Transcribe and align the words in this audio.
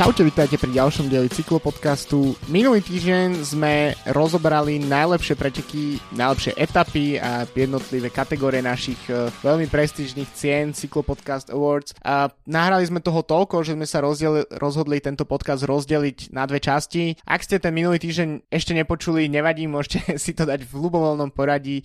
Čaute, 0.00 0.24
vítajte 0.24 0.56
pri 0.56 0.72
ďalšom 0.72 1.12
dieli 1.12 1.28
cyklopodcastu. 1.28 2.32
Minulý 2.48 2.80
týždeň 2.80 3.44
sme 3.44 3.92
rozobrali 4.08 4.80
najlepšie 4.80 5.36
preteky, 5.36 6.00
najlepšie 6.16 6.56
etapy 6.56 7.20
a 7.20 7.44
jednotlivé 7.44 8.08
kategórie 8.08 8.64
našich 8.64 8.96
e, 9.12 9.28
veľmi 9.44 9.68
prestížnych 9.68 10.32
cien 10.32 10.72
Cyklopodcast 10.72 11.52
Awards. 11.52 11.92
A 12.00 12.32
nahrali 12.48 12.88
sme 12.88 13.04
toho 13.04 13.20
toľko, 13.20 13.60
že 13.60 13.76
sme 13.76 13.84
sa 13.84 14.00
rozdiel, 14.00 14.48
rozhodli 14.56 15.04
tento 15.04 15.28
podcast 15.28 15.68
rozdeliť 15.68 16.32
na 16.32 16.48
dve 16.48 16.64
časti. 16.64 17.20
Ak 17.28 17.44
ste 17.44 17.60
ten 17.60 17.76
minulý 17.76 18.00
týždeň 18.00 18.48
ešte 18.48 18.72
nepočuli, 18.72 19.28
nevadí, 19.28 19.68
môžete 19.68 20.16
si 20.24 20.32
to 20.32 20.48
dať 20.48 20.64
v 20.64 20.80
ľubovoľnom 20.80 21.28
poradí, 21.28 21.84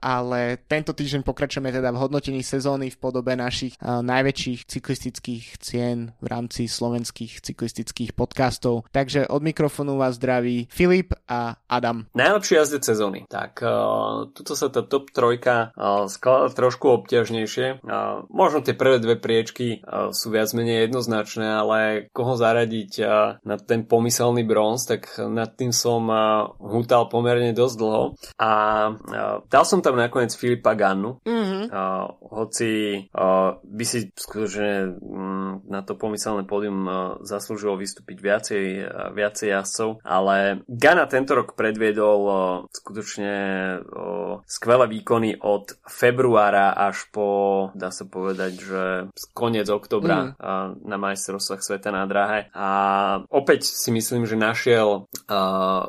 ale 0.00 0.64
tento 0.64 0.96
týždeň 0.96 1.28
pokračujeme 1.28 1.68
teda 1.68 1.92
v 1.92 2.08
hodnotení 2.08 2.40
sezóny 2.40 2.88
v 2.88 2.96
podobe 2.96 3.36
našich 3.36 3.76
najväčších 3.84 4.64
cyklistických 4.64 5.60
cien 5.60 6.16
v 6.24 6.26
rámci 6.32 6.64
slovenských 6.64 7.49
cyklistických 7.50 8.14
podcastov. 8.14 8.86
Takže 8.94 9.26
od 9.26 9.42
mikrofónu 9.42 9.98
vás 9.98 10.14
zdraví 10.22 10.70
Filip 10.70 11.18
a 11.26 11.58
Adam. 11.66 12.06
Najlepší 12.14 12.54
jazdec 12.54 12.84
sezóny. 12.86 13.26
Tak, 13.26 13.58
uh, 13.66 14.30
tuto 14.30 14.54
sa 14.54 14.70
tá 14.70 14.86
top 14.86 15.10
trojka 15.10 15.74
uh, 15.74 16.06
skladá 16.06 16.54
trošku 16.54 17.02
obťažnejšie. 17.02 17.82
Uh, 17.82 18.22
možno 18.30 18.62
tie 18.62 18.78
prvé 18.78 19.02
dve 19.02 19.18
priečky 19.18 19.82
uh, 19.82 20.14
sú 20.14 20.30
viac 20.30 20.54
menej 20.54 20.86
jednoznačné, 20.86 21.46
ale 21.46 21.78
koho 22.14 22.38
zaradiť 22.38 22.92
uh, 23.02 23.08
na 23.42 23.56
ten 23.58 23.82
pomyselný 23.82 24.46
bronz, 24.46 24.86
tak 24.86 25.10
nad 25.18 25.50
tým 25.58 25.74
som 25.74 26.06
uh, 26.06 26.54
hutal 26.62 27.10
pomerne 27.10 27.50
dosť 27.50 27.74
dlho. 27.74 28.04
A 28.38 28.50
uh, 28.94 29.42
dal 29.50 29.64
som 29.66 29.82
tam 29.82 29.98
nakoniec 29.98 30.30
Filipa 30.38 30.78
Gannu. 30.78 31.18
Mm-hmm. 31.60 31.68
Uh, 31.68 32.06
hoci 32.32 32.70
uh, 33.12 33.60
by 33.60 33.84
si 33.84 34.08
skutočne 34.14 34.96
um, 34.96 35.60
na 35.68 35.84
to 35.84 35.98
pomyselné 35.98 36.48
pódium 36.48 36.86
uh, 36.86 36.94
zaslúžilo 37.20 37.76
vystúpiť 37.76 38.16
viacej, 38.22 38.64
viacej 39.12 39.48
jazdcov, 39.52 40.00
ale 40.06 40.64
Gana 40.70 41.04
tento 41.10 41.36
rok 41.36 41.58
predviedol 41.58 42.22
skutočne 42.70 43.32
skvelé 44.46 44.84
výkony 44.86 45.40
od 45.42 45.76
februára 45.84 46.72
až 46.72 47.10
po, 47.10 47.28
dá 47.74 47.90
sa 47.90 48.06
povedať, 48.06 48.52
že 48.56 48.82
koniec 49.34 49.66
oktobra 49.66 50.34
mm. 50.36 50.86
na 50.86 50.96
majstrovstvách 50.96 51.62
sveta 51.62 51.90
na 51.90 52.04
dráhe. 52.06 52.48
A 52.54 52.68
opäť 53.28 53.66
si 53.66 53.90
myslím, 53.90 54.24
že 54.24 54.38
našiel 54.38 55.10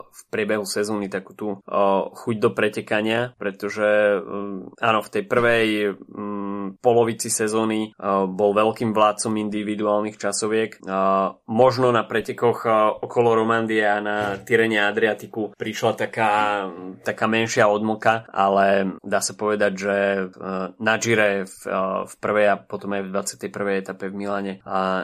v 0.02 0.22
priebehu 0.34 0.66
sezóny 0.66 1.12
takú 1.12 1.32
tú 1.36 1.48
chuť 2.12 2.36
do 2.40 2.50
pretekania, 2.52 3.36
pretože 3.38 4.20
áno, 4.80 5.00
v 5.04 5.12
tej 5.12 5.24
prvej 5.28 5.61
polovici 6.82 7.30
sezóny 7.30 7.94
bol 8.32 8.52
veľkým 8.54 8.94
vládcom 8.94 9.34
individuálnych 9.38 10.18
časoviek 10.18 10.82
možno 11.52 11.92
na 11.92 12.04
pretekoch 12.08 12.60
eh, 12.66 12.72
okolo 13.04 13.36
Romandie 13.36 13.84
a 13.86 14.04
na 14.04 14.18
Tyrene 14.42 14.84
Adriatiku 14.84 15.54
prišla 15.56 15.92
taká, 15.96 16.32
taká 17.04 17.26
menšia 17.28 17.68
odmlka, 17.72 18.28
ale 18.32 18.98
dá 19.04 19.20
sa 19.24 19.34
povedať, 19.36 19.72
že 19.76 19.96
eh, 19.96 20.28
na 20.76 20.94
Gire 20.98 21.46
v, 21.46 21.56
eh, 21.68 22.04
v 22.08 22.14
prvej 22.20 22.48
a 22.52 22.56
potom 22.60 22.92
aj 22.96 23.08
v 23.08 23.12
21. 23.14 23.80
etape 23.80 24.06
v 24.12 24.18
Milane 24.18 24.54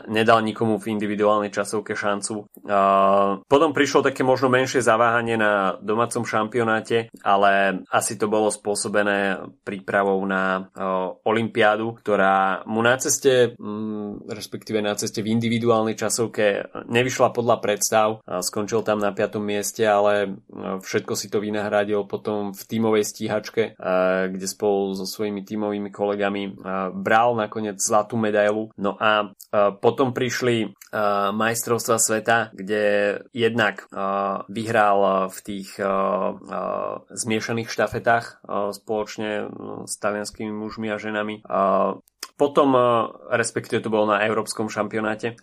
nedal 0.08 0.42
nikomu 0.42 0.80
v 0.80 0.94
individuálnej 0.94 1.52
časovke 1.54 1.94
šancu. 1.94 2.50
Potom 3.46 3.70
prišlo 3.72 4.06
také 4.06 4.22
možno 4.24 4.52
menšie 4.52 4.84
zaváhanie 4.84 5.36
na 5.40 5.76
domácom 5.80 6.24
šampionáte, 6.24 7.12
ale 7.22 7.84
asi 7.92 8.16
to 8.16 8.28
bolo 8.28 8.52
spôsobené 8.52 9.42
prípravou 9.64 10.20
na 10.26 10.47
Olympiádu, 11.26 11.98
ktorá 11.98 12.64
mu 12.66 12.82
na 12.84 12.96
ceste, 12.98 13.54
mm, 13.58 14.30
respektíve 14.30 14.80
na 14.82 14.96
ceste 14.96 15.22
v 15.22 15.32
individuálnej 15.34 15.98
časovke 15.98 16.68
nevyšla 16.88 17.34
podľa 17.34 17.58
predstav, 17.62 18.08
skončil 18.24 18.84
tam 18.84 19.00
na 19.02 19.12
5. 19.12 19.40
mieste, 19.44 19.84
ale 19.86 20.40
všetko 20.84 21.14
si 21.18 21.28
to 21.28 21.44
vynahradil 21.44 22.06
potom 22.10 22.52
v 22.56 22.62
tímovej 22.62 23.04
stíhačke, 23.04 23.78
kde 24.32 24.48
spolu 24.48 24.96
so 24.98 25.06
svojimi 25.06 25.44
tímovými 25.44 25.90
kolegami 25.92 26.56
bral 26.98 27.36
nakoniec 27.36 27.78
zlatú 27.82 28.18
medailu. 28.18 28.70
No 28.78 28.96
a 28.98 29.32
potom 29.80 30.12
prišli 30.12 30.74
majstrovstva 31.34 31.98
sveta, 32.00 32.38
kde 32.56 33.18
jednak 33.36 33.88
vyhral 34.48 35.30
v 35.30 35.40
tých 35.44 35.70
zmiešaných 37.12 37.70
štafetách 37.70 38.26
spoločne 38.74 39.52
s 39.84 39.94
talianskými 40.38 40.54
mužmi 40.54 40.88
a 40.94 41.02
ženami. 41.02 41.42
Potom, 42.38 42.78
respektíve 43.34 43.82
to 43.82 43.90
bolo 43.90 44.14
na 44.14 44.22
Európskom 44.22 44.70
šampionáte, 44.70 45.42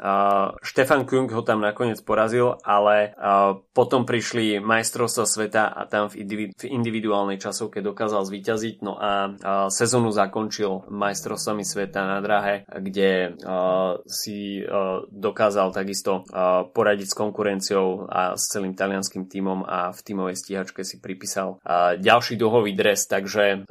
Štefan 0.62 1.02
Kung 1.10 1.26
ho 1.26 1.42
tam 1.42 1.58
nakoniec 1.58 1.98
porazil, 2.06 2.54
ale 2.62 3.10
uh, 3.18 3.58
potom 3.74 4.06
prišli 4.06 4.62
majstrovstva 4.62 5.26
sveta 5.26 5.74
a 5.74 5.90
tam 5.90 6.06
v, 6.06 6.22
individu- 6.22 6.54
v 6.54 6.70
individuálnej 6.70 7.42
časovke 7.42 7.82
dokázal 7.82 8.30
zvíťaziť. 8.30 8.74
No 8.86 8.94
a 8.94 9.34
sezónu 9.74 10.14
zakončil 10.14 10.86
majstrovstvami 10.86 11.66
sveta 11.66 11.98
na 11.98 12.22
drahe, 12.22 12.62
kde 12.70 13.42
uh, 13.42 13.98
si 14.06 14.62
dokázal 15.10 15.74
takisto 15.74 16.22
poradiť 16.70 17.10
s 17.10 17.18
konkurenciou 17.18 18.06
a 18.06 18.38
s 18.38 18.54
celým 18.54 18.78
talianským 18.78 19.26
tímom 19.26 19.66
a 19.66 19.90
v 19.90 19.98
tímovej 19.98 20.38
stíhačke 20.38 20.86
si 20.86 21.02
pripísal 21.02 21.58
ďalší 21.98 22.38
dlhový 22.38 22.70
dres, 22.78 23.10
takže 23.10 23.66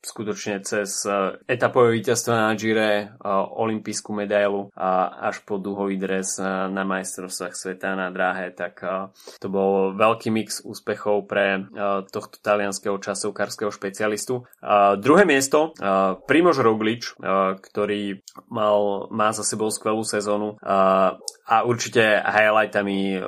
skutočne 0.05 0.61
cez 0.61 1.01
uh, 1.09 1.33
etapové 1.49 1.97
víťazstvo 1.97 2.29
na 2.29 2.53
Gire, 2.53 3.09
uh, 3.09 3.49
olimpijskú 3.57 4.13
medailu 4.13 4.69
až 4.77 5.41
po 5.47 5.57
duhový 5.57 5.97
dres 5.97 6.37
uh, 6.37 6.69
na 6.69 6.85
majstrovstvách 6.85 7.57
sveta 7.57 7.97
na 7.97 8.13
dráhe, 8.13 8.53
tak 8.53 8.85
to 9.41 9.47
bol 9.49 9.97
veľký 9.97 10.29
mix 10.29 10.61
úspechov 10.61 11.25
pre 11.25 11.65
tohto 12.11 12.37
talianského 12.41 12.99
časovkárskeho 13.01 13.73
špecialistu. 13.73 14.45
Uh, 14.61 14.99
druhé 15.01 15.25
miesto, 15.25 15.73
Primož 16.29 16.61
Roglič, 16.61 17.17
ktorý 17.63 18.21
mal, 18.51 19.07
má 19.09 19.33
za 19.33 19.41
sebou 19.41 19.73
skvelú 19.73 20.05
sezónu 20.05 20.59
a 20.63 21.55
určite 21.65 22.21
highlightami 22.21 23.19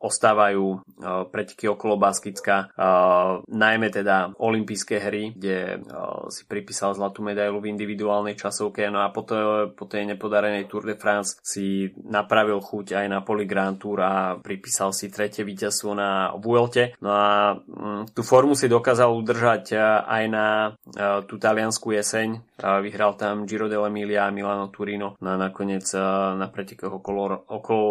ostávajú 0.00 0.82
preteky 1.30 1.68
okolo 1.76 2.00
Baskicka, 2.00 2.72
uh, 2.72 3.44
najmä 3.46 3.92
teda 3.92 4.32
olympijské 4.40 4.96
hry, 4.98 5.36
kde 5.36 5.84
uh, 5.84 6.32
si 6.32 6.48
pripísal 6.48 6.96
zlatú 6.96 7.20
medailu 7.20 7.60
v 7.60 7.76
individuálnej 7.76 8.32
časovke, 8.32 8.88
no 8.88 9.04
a 9.04 9.12
po, 9.12 9.28
to, 9.28 9.70
po 9.76 9.84
tej 9.84 10.08
nepodarenej 10.08 10.64
Tour 10.66 10.88
de 10.88 10.96
France 10.96 11.36
si 11.44 11.92
napravil 12.08 12.64
chuť 12.64 12.96
aj 12.96 13.06
na 13.12 13.20
Poli 13.20 13.44
Grand 13.44 13.76
Tour 13.76 14.00
a 14.00 14.40
pripísal 14.40 14.96
si 14.96 15.12
tretie 15.12 15.44
víťazstvo 15.44 15.92
na 15.92 16.32
Vuelte. 16.40 16.96
No 17.04 17.10
a 17.12 17.52
um, 17.52 18.08
tú 18.08 18.24
formu 18.24 18.56
si 18.56 18.72
dokázal 18.72 19.12
udržať 19.12 19.76
uh, 19.76 20.08
aj 20.08 20.24
na 20.32 20.46
uh, 20.72 21.20
tú 21.28 21.36
taliansku 21.36 21.92
jeseň. 21.92 22.40
Vyhral 22.56 23.20
tam 23.20 23.44
Giro 23.44 23.68
dell'Emilia 23.68 24.24
a 24.24 24.32
Milano 24.32 24.72
Turino. 24.72 25.20
No 25.20 25.28
a 25.28 25.36
nakoniec 25.36 25.84
uh, 25.92 26.32
na 26.32 26.48
pretekoch 26.48 27.04
okolo, 27.04 27.44
okolo 27.52 27.84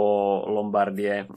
Lombardie 0.50 1.28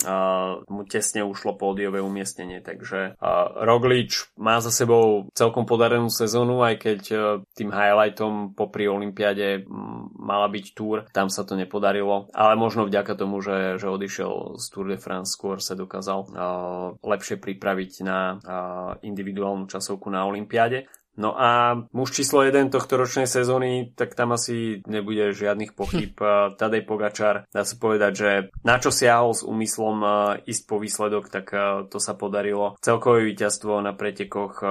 mu 0.70 0.86
tesne 0.86 1.26
ušlo 1.26 1.58
pódiové 1.58 1.98
umiestnenie 1.98 2.37
umiestnenie. 2.38 2.62
Takže 2.62 3.18
Roglič 3.66 4.30
má 4.38 4.62
za 4.62 4.70
sebou 4.70 5.26
celkom 5.34 5.66
podarenú 5.66 6.06
sezónu, 6.06 6.62
aj 6.62 6.74
keď 6.78 7.00
uh, 7.10 7.20
tým 7.58 7.74
highlightom 7.74 8.54
popri 8.54 8.86
Olympiade 8.86 9.66
mala 10.18 10.46
byť 10.46 10.66
Tour, 10.78 10.96
tam 11.10 11.26
sa 11.26 11.42
to 11.42 11.58
nepodarilo, 11.58 12.30
ale 12.30 12.54
možno 12.54 12.86
vďaka 12.86 13.18
tomu, 13.18 13.42
že, 13.42 13.80
že 13.82 13.90
odišiel 13.90 14.60
z 14.60 14.66
Tour 14.70 14.86
de 14.86 14.98
France, 15.00 15.34
skôr 15.34 15.58
sa 15.58 15.74
dokázal 15.74 16.18
uh, 16.22 16.28
lepšie 17.02 17.42
pripraviť 17.42 17.92
na 18.06 18.18
uh, 18.36 18.38
individuálnu 19.02 19.66
časovku 19.66 20.06
na 20.12 20.22
Olympiade. 20.28 20.86
No 21.18 21.34
a 21.34 21.82
muž 21.90 22.14
číslo 22.14 22.46
1 22.46 22.70
tohto 22.70 22.94
ročnej 22.94 23.26
sezóny, 23.26 23.90
tak 23.98 24.14
tam 24.14 24.38
asi 24.38 24.86
nebude 24.86 25.34
žiadnych 25.34 25.74
pochyb. 25.74 26.14
Hm. 26.14 26.54
Tadej 26.54 26.86
Pogačar, 26.86 27.50
dá 27.50 27.66
sa 27.66 27.74
povedať, 27.74 28.12
že 28.14 28.30
na 28.62 28.78
čo 28.78 28.94
siahol 28.94 29.34
s 29.34 29.42
úmyslom 29.42 29.98
ísť 30.46 30.62
po 30.70 30.78
výsledok, 30.78 31.26
tak 31.26 31.50
to 31.90 31.98
sa 31.98 32.14
podarilo. 32.14 32.78
Celkové 32.78 33.26
víťazstvo 33.34 33.82
na 33.82 33.98
pretekoch 33.98 34.62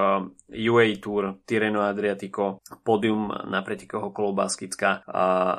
UAE 0.48 0.96
Tour, 1.04 1.44
Tireno 1.44 1.84
Adriatico, 1.84 2.64
podium 2.80 3.28
na 3.28 3.60
pretekoch 3.60 4.08
okolo 4.08 4.32
Baskicka, 4.32 5.04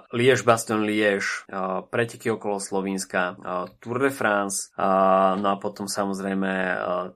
Liež 0.10 0.42
Baston 0.42 0.82
Liež, 0.82 1.46
preteky 1.94 2.34
okolo 2.34 2.58
Slovenska, 2.58 3.38
Tour 3.78 4.02
de 4.02 4.10
France, 4.10 4.74
no 5.38 5.48
a 5.54 5.58
potom 5.62 5.86
samozrejme 5.86 6.50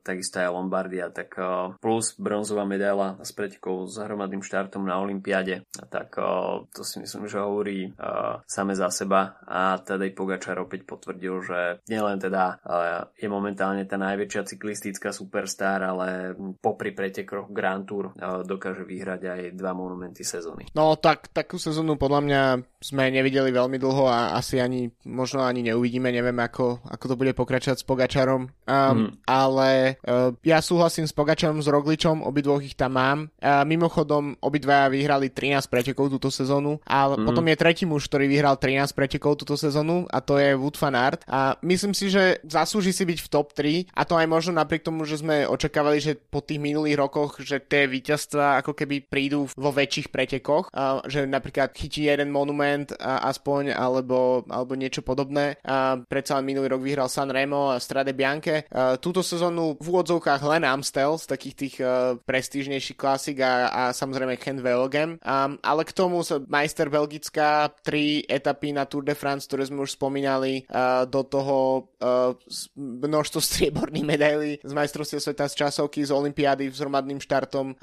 takisto 0.05 0.37
aj 0.37 0.53
Lombardia, 0.53 1.09
tak 1.09 1.33
plus 1.81 2.13
bronzová 2.21 2.69
medaila 2.69 3.17
z 3.25 3.31
preteku 3.33 3.62
pretekov 3.63 3.87
s 3.87 3.95
hromadným 3.95 4.43
štartom 4.43 4.83
na 4.83 4.99
Olympiade. 4.99 5.63
Tak 5.71 6.19
uh, 6.19 6.67
to 6.75 6.83
si 6.83 6.99
myslím, 6.99 7.31
že 7.31 7.39
hovorí 7.39 7.87
uh, 7.95 8.43
same 8.43 8.75
za 8.75 8.91
seba 8.91 9.39
a 9.47 9.79
Tadej 9.79 10.11
Pogačar 10.11 10.59
opäť 10.59 10.83
potvrdil, 10.83 11.39
že 11.39 11.59
nielen 11.87 12.19
teda 12.19 12.59
uh, 12.59 13.07
je 13.15 13.31
momentálne 13.31 13.87
tá 13.87 13.95
najväčšia 13.95 14.43
cyklistická 14.43 15.15
superstar, 15.15 15.79
ale 15.79 16.35
popri 16.59 16.91
pretekoch 16.91 17.55
Grand 17.55 17.87
Tour 17.87 18.11
uh, 18.11 18.43
dokáže 18.43 18.83
vyhrať 18.83 19.21
aj 19.23 19.41
dva 19.55 19.71
monumenty 19.71 20.27
sezóny. 20.27 20.67
No 20.75 20.99
tak 20.99 21.31
takú 21.31 21.55
sezónu 21.55 21.95
podľa 21.95 22.21
mňa 22.27 22.41
sme 22.83 23.07
nevideli 23.15 23.55
veľmi 23.55 23.79
dlho 23.79 24.11
a 24.11 24.35
asi 24.35 24.59
ani 24.59 24.91
možno 25.07 25.47
ani 25.47 25.63
neuvidíme, 25.63 26.11
neviem 26.11 26.35
ako, 26.35 26.83
ako 26.83 27.05
to 27.07 27.15
bude 27.15 27.31
pokračovať 27.31 27.79
s 27.79 27.87
Pogačarom. 27.87 28.51
Um, 28.67 28.75
mm. 28.75 29.09
Ale 29.23 29.99
uh, 30.03 30.35
ja 30.43 30.59
súhlasím 30.59 31.07
s 31.07 31.15
Pogačarom, 31.15 31.63
s 31.63 31.71
Rogličom, 31.71 32.27
obidvoch 32.27 32.59
ich 32.59 32.75
tam 32.75 32.99
mám. 32.99 33.19
Mimochodom, 33.43 34.39
obidvaja 34.39 34.87
vyhrali 34.87 35.27
13 35.27 35.67
pretekov 35.67 36.07
túto 36.07 36.31
sezónu 36.31 36.79
a 36.87 37.11
mm. 37.11 37.27
potom 37.27 37.45
je 37.45 37.55
tretí 37.59 37.83
muž, 37.83 38.07
ktorý 38.07 38.31
vyhral 38.31 38.55
13 38.55 38.95
pretekov 38.95 39.35
túto 39.35 39.59
sezónu 39.59 40.07
a 40.07 40.23
to 40.23 40.39
je 40.39 40.55
Wood 40.55 40.79
van 40.79 40.95
Aert. 40.95 41.27
A 41.27 41.59
myslím 41.61 41.91
si, 41.91 42.07
že 42.07 42.39
zaslúži 42.47 42.95
si 42.95 43.03
byť 43.03 43.19
v 43.19 43.27
top 43.27 43.51
3 43.51 43.91
a 43.91 44.01
to 44.07 44.15
aj 44.15 44.27
možno 44.31 44.55
napriek 44.55 44.87
tomu, 44.87 45.03
že 45.03 45.19
sme 45.19 45.43
očakávali, 45.43 45.99
že 45.99 46.15
po 46.15 46.39
tých 46.39 46.63
minulých 46.63 46.95
rokoch, 46.95 47.43
že 47.43 47.59
tie 47.59 47.85
víťazstva 47.85 48.63
ako 48.63 48.71
keby 48.73 49.03
prídu 49.03 49.51
vo 49.59 49.71
väčších 49.75 50.07
pretekoch, 50.07 50.71
uh, 50.71 51.03
že 51.09 51.27
napríklad 51.27 51.75
chytí 51.75 52.07
jeden 52.07 52.31
monument 52.31 52.95
uh, 52.95 53.27
aspoň 53.27 53.75
alebo, 53.75 54.47
alebo 54.47 54.73
niečo 54.79 55.03
podobné. 55.03 55.59
Uh, 55.61 56.01
predsa 56.07 56.39
minulý 56.39 56.71
rok 56.71 56.81
vyhral 56.81 57.11
San 57.11 57.27
Remo 57.27 57.73
a 57.73 57.81
Strade 57.83 58.15
Bianche. 58.15 58.69
Uh, 58.71 58.95
túto 58.97 59.19
sezónu 59.19 59.75
v 59.77 59.85
úvodzovkách 59.91 60.41
len 60.47 60.63
Amstel 60.63 61.19
z 61.19 61.25
takých 61.27 61.55
tých 61.55 61.75
uh, 61.81 62.15
prestížnejších 62.23 62.97
klasik 63.33 63.39
a, 63.41 63.53
a 63.69 63.83
samozrejme 63.93 64.37
Kent 64.37 64.61
Velgem. 64.61 65.17
Um, 65.25 65.57
ale 65.61 65.81
k 65.85 65.91
tomu 65.91 66.21
sa 66.21 66.37
majster 66.45 66.89
Belgická, 66.89 67.73
tri 67.81 68.21
etapy 68.29 68.73
na 68.73 68.85
Tour 68.85 69.01
de 69.03 69.17
France, 69.17 69.49
ktoré 69.49 69.65
sme 69.65 69.83
už 69.83 69.97
spomínali, 69.97 70.65
uh, 70.69 71.05
do 71.09 71.25
toho 71.25 71.89
uh, 71.97 72.37
množstvo 72.77 73.39
strieborných 73.49 74.05
medailí 74.05 74.51
z 74.61 74.73
majstrovstiev 74.73 75.21
sveta 75.21 75.49
z 75.49 75.65
časovky, 75.65 76.05
z 76.05 76.13
Olympiády 76.13 76.69
s 76.69 76.81
hromadným 76.81 77.17
štartom 77.17 77.73
um, 77.73 77.77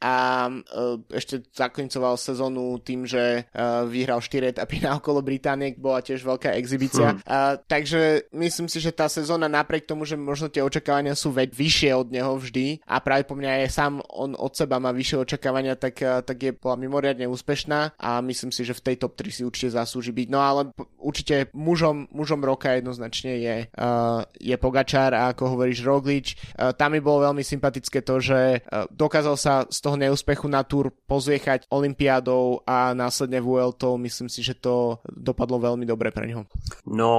a 0.00 0.16
uh, 0.48 0.96
ešte 1.12 1.44
zakoncoval 1.52 2.16
sezónu 2.16 2.80
tým, 2.80 3.04
že 3.04 3.44
uh, 3.52 3.84
vyhral 3.84 4.24
4 4.24 4.56
etapy 4.56 4.80
na 4.84 4.96
okolo 4.96 5.20
Británie, 5.20 5.76
bola 5.76 6.00
tiež 6.00 6.24
veľká 6.24 6.56
exibícia. 6.56 7.16
Hmm. 7.16 7.20
Uh, 7.26 7.54
takže 7.68 8.30
myslím 8.32 8.68
si, 8.70 8.80
že 8.80 8.94
tá 8.94 9.10
sezóna 9.10 9.50
napriek 9.50 9.84
tomu, 9.84 10.08
že 10.08 10.16
možno 10.16 10.48
tie 10.48 10.64
očakávania 10.64 11.18
sú 11.18 11.32
vyššie 11.34 11.90
od 11.92 12.08
neho 12.12 12.38
vždy 12.38 12.80
a 12.86 13.02
práve 13.02 13.26
po 13.26 13.34
mňa 13.34 13.66
je 13.66 13.68
sám 13.68 13.98
on 14.12 14.38
od 14.38 14.52
seba 14.54 14.78
má 14.86 14.94
vyššie 14.94 15.26
očakávania, 15.26 15.74
tak, 15.74 15.98
uh, 16.06 16.22
tak 16.22 16.38
je 16.38 16.52
bola 16.54 16.78
mimoriadne 16.78 17.26
úspešná 17.26 17.98
a 17.98 18.22
myslím 18.22 18.54
si, 18.54 18.62
že 18.62 18.78
v 18.78 18.84
tej 18.92 18.96
top 19.02 19.18
3 19.18 19.34
si 19.34 19.42
určite 19.42 19.74
zaslúži 19.74 20.14
byť. 20.14 20.28
No 20.30 20.38
ale 20.38 20.70
určite 21.02 21.50
mužom, 21.50 22.06
mužom 22.14 22.38
roka 22.46 22.70
jednoznačne 22.78 23.32
je, 23.42 23.56
uh, 23.66 24.22
je 24.38 24.54
Pogačár 24.54 25.10
a 25.10 25.34
ako 25.34 25.58
hovoríš 25.58 25.82
Roglič. 25.82 26.38
Uh, 26.54 26.70
tam 26.70 26.94
mi 26.94 27.02
bolo 27.02 27.26
veľmi 27.26 27.42
sympatické 27.42 28.06
to, 28.06 28.22
že 28.22 28.62
uh, 28.62 28.86
dokázal 28.94 29.34
sa 29.34 29.54
z 29.66 29.78
toho 29.82 29.98
neúspechu 29.98 30.46
na 30.46 30.62
túr 30.62 30.94
pozviechať 31.10 31.66
Olympiádou 31.72 32.62
a 32.62 32.94
následne 32.94 33.42
Vueltou. 33.42 33.98
Myslím 33.98 34.30
si, 34.30 34.46
že 34.46 34.54
to 34.54 35.02
dopadlo 35.10 35.58
veľmi 35.58 35.82
dobre 35.88 36.14
pre 36.14 36.28
neho. 36.28 36.46
No, 36.86 37.10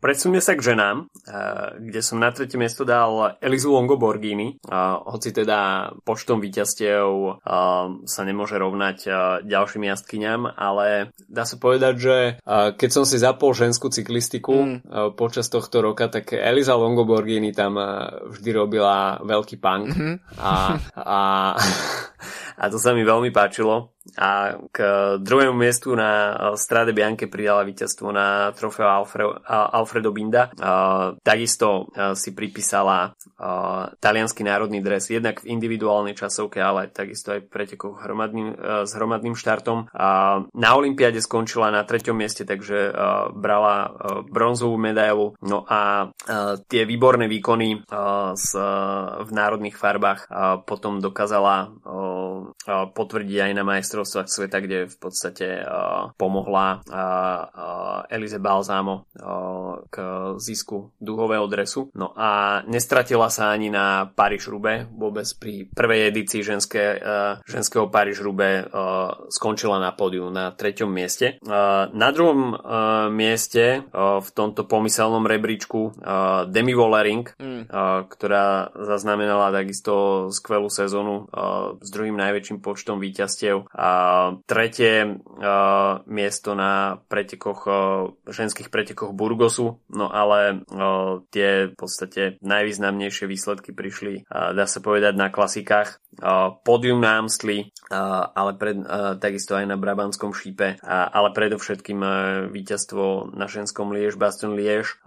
presunie 0.00 0.40
sa 0.40 0.56
k 0.56 0.72
ženám, 0.72 1.10
kde 1.76 2.00
som 2.00 2.16
na 2.22 2.30
tretie 2.32 2.56
miesto 2.56 2.86
dal 2.86 3.36
Elizu 3.42 3.72
Longo 3.74 4.00
Borghini, 4.00 4.56
hoci 5.06 5.34
teda 5.34 5.90
počtom 6.06 6.38
víťazstiev 6.38 7.09
sa 8.04 8.22
nemôže 8.24 8.56
rovnať 8.56 8.98
ďalším 9.46 9.88
jazdkyňam, 9.90 10.50
ale 10.54 11.14
dá 11.26 11.44
sa 11.44 11.56
povedať, 11.56 11.94
že 11.96 12.16
keď 12.76 12.90
som 12.90 13.04
si 13.06 13.20
zapol 13.20 13.52
ženskú 13.54 13.88
cyklistiku 13.92 14.54
mm. 14.54 14.78
počas 15.14 15.48
tohto 15.48 15.80
roka, 15.84 16.08
tak 16.10 16.34
Eliza 16.34 16.74
Longo 16.74 17.06
Borghini 17.06 17.54
tam 17.54 17.78
vždy 18.30 18.50
robila 18.54 19.20
veľký 19.22 19.56
punk 19.60 19.92
mm-hmm. 19.92 20.14
a, 20.40 20.52
a, 20.96 21.20
a 22.62 22.64
to 22.68 22.78
sa 22.78 22.92
mi 22.96 23.02
veľmi 23.06 23.30
páčilo 23.30 23.94
a 24.18 24.58
k 24.70 24.78
druhému 25.20 25.54
miestu 25.54 25.94
na 25.94 26.34
Strade 26.56 26.90
Bianche 26.96 27.28
pridala 27.28 27.62
víťazstvo 27.62 28.08
na 28.10 28.50
trofeo 28.56 28.88
Alfredo, 29.48 30.10
Binda. 30.10 30.50
Takisto 31.22 31.92
si 32.16 32.34
pripísala 32.34 33.12
talianský 34.00 34.42
národný 34.42 34.80
dres, 34.80 35.10
jednak 35.12 35.44
v 35.44 35.52
individuálnej 35.54 36.16
časovke, 36.16 36.58
ale 36.58 36.88
takisto 36.88 37.36
aj 37.36 37.46
v 37.46 37.50
pretekoch 37.52 38.02
hromadným, 38.02 38.56
s 38.86 38.90
hromadným 38.96 39.36
štartom. 39.36 39.92
Na 40.50 40.70
Olympiade 40.74 41.20
skončila 41.20 41.68
na 41.68 41.84
treťom 41.84 42.16
mieste, 42.16 42.48
takže 42.48 42.92
brala 43.36 43.92
bronzovú 44.28 44.80
medailu. 44.80 45.36
No 45.44 45.68
a 45.68 46.10
tie 46.66 46.82
výborné 46.88 47.28
výkony 47.28 47.84
v 49.20 49.30
národných 49.30 49.76
farbách 49.76 50.20
potom 50.64 51.04
dokázala 51.04 51.72
potvrdiť 52.94 53.38
aj 53.50 53.52
na 53.52 53.64
majstrovstve 53.64 53.98
majstrovstvách 54.00 54.28
sveta, 54.32 54.58
kde 54.64 54.78
v 54.88 54.96
podstate 54.96 55.46
uh, 55.60 56.16
pomohla 56.16 56.80
uh, 56.80 56.88
uh, 56.88 58.12
Elize 58.12 58.40
Balzámo 58.40 59.04
uh, 59.20 59.84
k 59.92 59.96
zisku 60.40 60.96
duhového 60.96 61.44
dresu. 61.46 61.92
No 61.92 62.16
a 62.16 62.62
nestratila 62.64 63.28
sa 63.28 63.52
ani 63.52 63.68
na 63.68 64.08
Paríž 64.08 64.48
Rube, 64.48 64.88
vôbec 64.88 65.28
pri 65.36 65.68
prvej 65.68 66.08
edícii 66.08 66.40
ženské, 66.40 66.96
uh, 66.96 67.44
ženského 67.44 67.92
Paríž 67.92 68.24
Rube 68.24 68.64
uh, 68.64 69.28
skončila 69.28 69.76
na 69.76 69.92
pódiu 69.92 70.32
na 70.32 70.56
treťom 70.56 70.88
mieste. 70.88 71.36
Uh, 71.44 71.92
na 71.92 72.08
druhom 72.08 72.56
uh, 72.56 73.12
mieste 73.12 73.84
uh, 73.84 74.24
v 74.24 74.28
tomto 74.32 74.64
pomyselnom 74.64 75.28
rebríčku 75.28 75.92
uh, 75.92 76.48
Demi 76.48 76.72
Wollering, 76.72 77.28
mm. 77.36 77.68
uh, 77.68 78.08
ktorá 78.08 78.72
zaznamenala 78.72 79.52
takisto 79.52 80.26
skvelú 80.32 80.72
sezónu 80.72 81.28
uh, 81.28 81.76
s 81.76 81.88
druhým 81.92 82.16
najväčším 82.16 82.64
počtom 82.64 82.96
víťazstiev 82.96 83.68
tretie 84.44 85.22
miesto 86.04 86.50
na 86.52 87.00
pretekoch, 87.08 87.60
ženských 88.28 88.68
pretekoch 88.68 89.16
Burgosu, 89.16 89.80
no 89.88 90.06
ale 90.12 90.64
tie 91.32 91.72
v 91.72 91.76
podstate 91.76 92.36
najvýznamnejšie 92.44 93.24
výsledky 93.24 93.72
prišli, 93.72 94.28
dá 94.28 94.64
sa 94.68 94.80
povedať, 94.84 95.16
na 95.16 95.32
klasikách. 95.32 96.02
Podium 96.66 97.00
na 97.00 97.22
Amstli, 97.22 97.70
ale 97.88 98.52
pred, 98.58 98.82
takisto 99.22 99.54
aj 99.56 99.64
na 99.70 99.78
Brabanskom 99.78 100.34
šípe, 100.34 100.76
ale 100.84 101.28
predovšetkým 101.32 102.00
víťazstvo 102.50 103.32
na 103.32 103.46
ženskom 103.46 103.94
Liež, 103.94 104.18
Baston 104.18 104.58
Liež. 104.58 104.98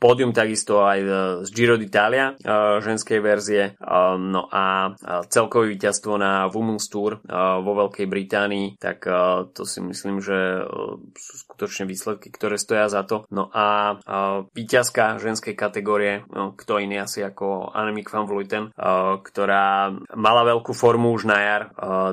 Podium 0.00 0.32
takisto 0.32 0.82
aj 0.82 0.98
z 1.44 1.48
Giro 1.52 1.76
d'Italia, 1.76 2.34
ženskej 2.80 3.20
verzie, 3.20 3.76
no 4.18 4.48
a 4.50 4.96
celkové 5.28 5.76
víťazstvo 5.76 6.16
na 6.16 6.48
Women's 6.48 6.88
Tour 6.88 7.20
vo 7.60 7.72
Veľkej 7.86 7.99
Británii, 8.06 8.78
tak 8.78 9.04
uh, 9.04 9.48
to 9.50 9.64
si 9.68 9.82
myslím, 9.82 10.22
že 10.22 10.64
uh, 10.64 11.00
sú 11.16 11.34
skutočne 11.48 11.84
výsledky, 11.84 12.30
ktoré 12.30 12.56
stoja 12.56 12.86
za 12.88 13.04
to. 13.04 13.26
No 13.28 13.50
a 13.52 13.98
víťazka 14.54 15.18
ženskej 15.18 15.58
kategórie, 15.58 16.24
no, 16.30 16.52
kto 16.54 16.78
iný 16.80 17.02
asi 17.02 17.24
ako 17.24 17.72
Annemiek 17.74 18.08
van 18.08 18.28
Vleuten, 18.28 18.64
uh, 18.72 19.18
ktorá 19.20 19.92
mala 20.14 20.42
veľkú 20.46 20.72
formu 20.72 21.12
už 21.12 21.26
na 21.26 21.38
jar, 21.40 21.62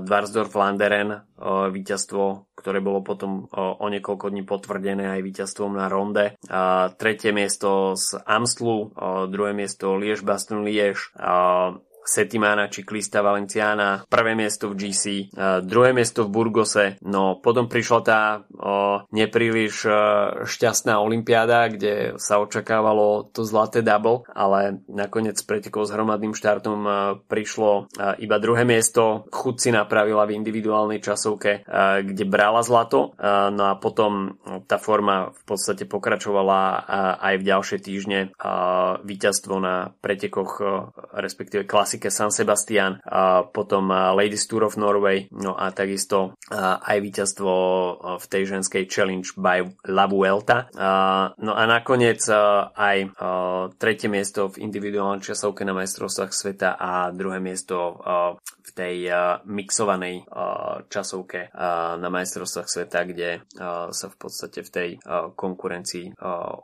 Dvarsdorf 0.02 0.56
Landeren, 0.56 1.28
víťazstvo, 1.70 2.50
ktoré 2.58 2.82
bolo 2.82 3.06
potom 3.06 3.46
o 3.54 3.86
niekoľko 3.86 4.34
dní 4.34 4.42
potvrdené 4.42 5.14
aj 5.14 5.22
víťazstvom 5.22 5.78
na 5.78 5.86
ronde. 5.86 6.34
Tretie 6.98 7.30
miesto 7.30 7.94
z 7.94 8.18
Amstlu, 8.26 8.90
uh, 8.90 9.30
druhé 9.30 9.54
miesto 9.54 9.94
Liež 9.94 10.26
Baston 10.26 10.66
Liež, 10.66 11.14
Setimana 12.08 12.72
Ciklista 12.72 13.20
Valenciana, 13.20 14.08
prvé 14.08 14.32
miesto 14.32 14.72
v 14.72 14.80
GC, 14.80 15.04
uh, 15.36 15.60
druhé 15.60 15.92
miesto 15.92 16.24
v 16.24 16.32
Burgose, 16.32 16.96
no 17.04 17.36
potom 17.44 17.68
prišla 17.68 18.00
tá 18.00 18.22
uh, 18.40 19.04
nepríliš 19.12 19.76
uh, 19.84 19.96
šťastná 20.48 21.04
Olympiáda, 21.04 21.68
kde 21.68 22.16
sa 22.16 22.40
očakávalo 22.40 23.28
to 23.36 23.44
zlaté 23.44 23.84
double, 23.84 24.24
ale 24.32 24.80
nakoniec 24.88 25.36
pretekov 25.44 25.92
s 25.92 25.94
hromadným 25.94 26.32
štartom 26.32 26.80
prišlo 27.28 27.92
iba 28.22 28.38
druhé 28.40 28.64
miesto, 28.64 29.28
chud 29.34 29.60
si 29.60 29.74
napravila 29.74 30.24
v 30.24 30.40
individuálnej 30.40 31.04
časovke, 31.04 31.68
kde 32.04 32.24
brala 32.26 32.64
zlato, 32.64 33.18
no 33.52 33.64
a 33.68 33.74
potom 33.76 34.40
tá 34.70 34.80
forma 34.80 35.34
v 35.34 35.44
podstate 35.44 35.84
pokračovala 35.84 36.88
aj 37.20 37.36
v 37.42 37.44
ďalšie 37.44 37.78
týždne 37.82 38.20
víťazstvo 39.04 39.56
na 39.60 39.92
pretekoch 40.00 40.52
respektíve 41.18 41.66
klasike 41.98 42.14
San 42.14 42.30
Sebastian, 42.30 43.02
uh, 43.02 43.50
potom 43.50 43.90
Ladies 43.90 44.46
Tour 44.46 44.70
of 44.70 44.78
Norway, 44.78 45.26
no 45.34 45.58
a 45.58 45.74
takisto 45.74 46.38
aj 46.54 46.98
víťazstvo 47.02 47.52
v 48.22 48.26
tej 48.30 48.44
ženskej 48.46 48.84
Challenge 48.86 49.28
by 49.36 49.58
La 49.90 50.06
Vuelta. 50.06 50.70
No 51.38 51.52
a 51.58 51.64
nakoniec 51.66 52.22
aj 52.78 52.98
tretie 53.82 54.08
miesto 54.08 54.54
v 54.54 54.64
individuálnej 54.64 55.26
časovke 55.26 55.66
na 55.66 55.74
majstrovstvách 55.74 56.32
sveta 56.32 56.70
a 56.78 57.10
druhé 57.12 57.42
miesto 57.42 58.00
v 58.38 58.70
tej 58.72 58.96
mixovanej 59.48 60.24
časovke 60.88 61.52
na 61.98 62.10
majstrovstvách 62.12 62.70
sveta, 62.70 63.00
kde 63.08 63.44
sa 63.92 64.08
v 64.08 64.16
podstate 64.16 64.64
v 64.64 64.70
tej 64.70 64.90
konkurencii 65.36 66.16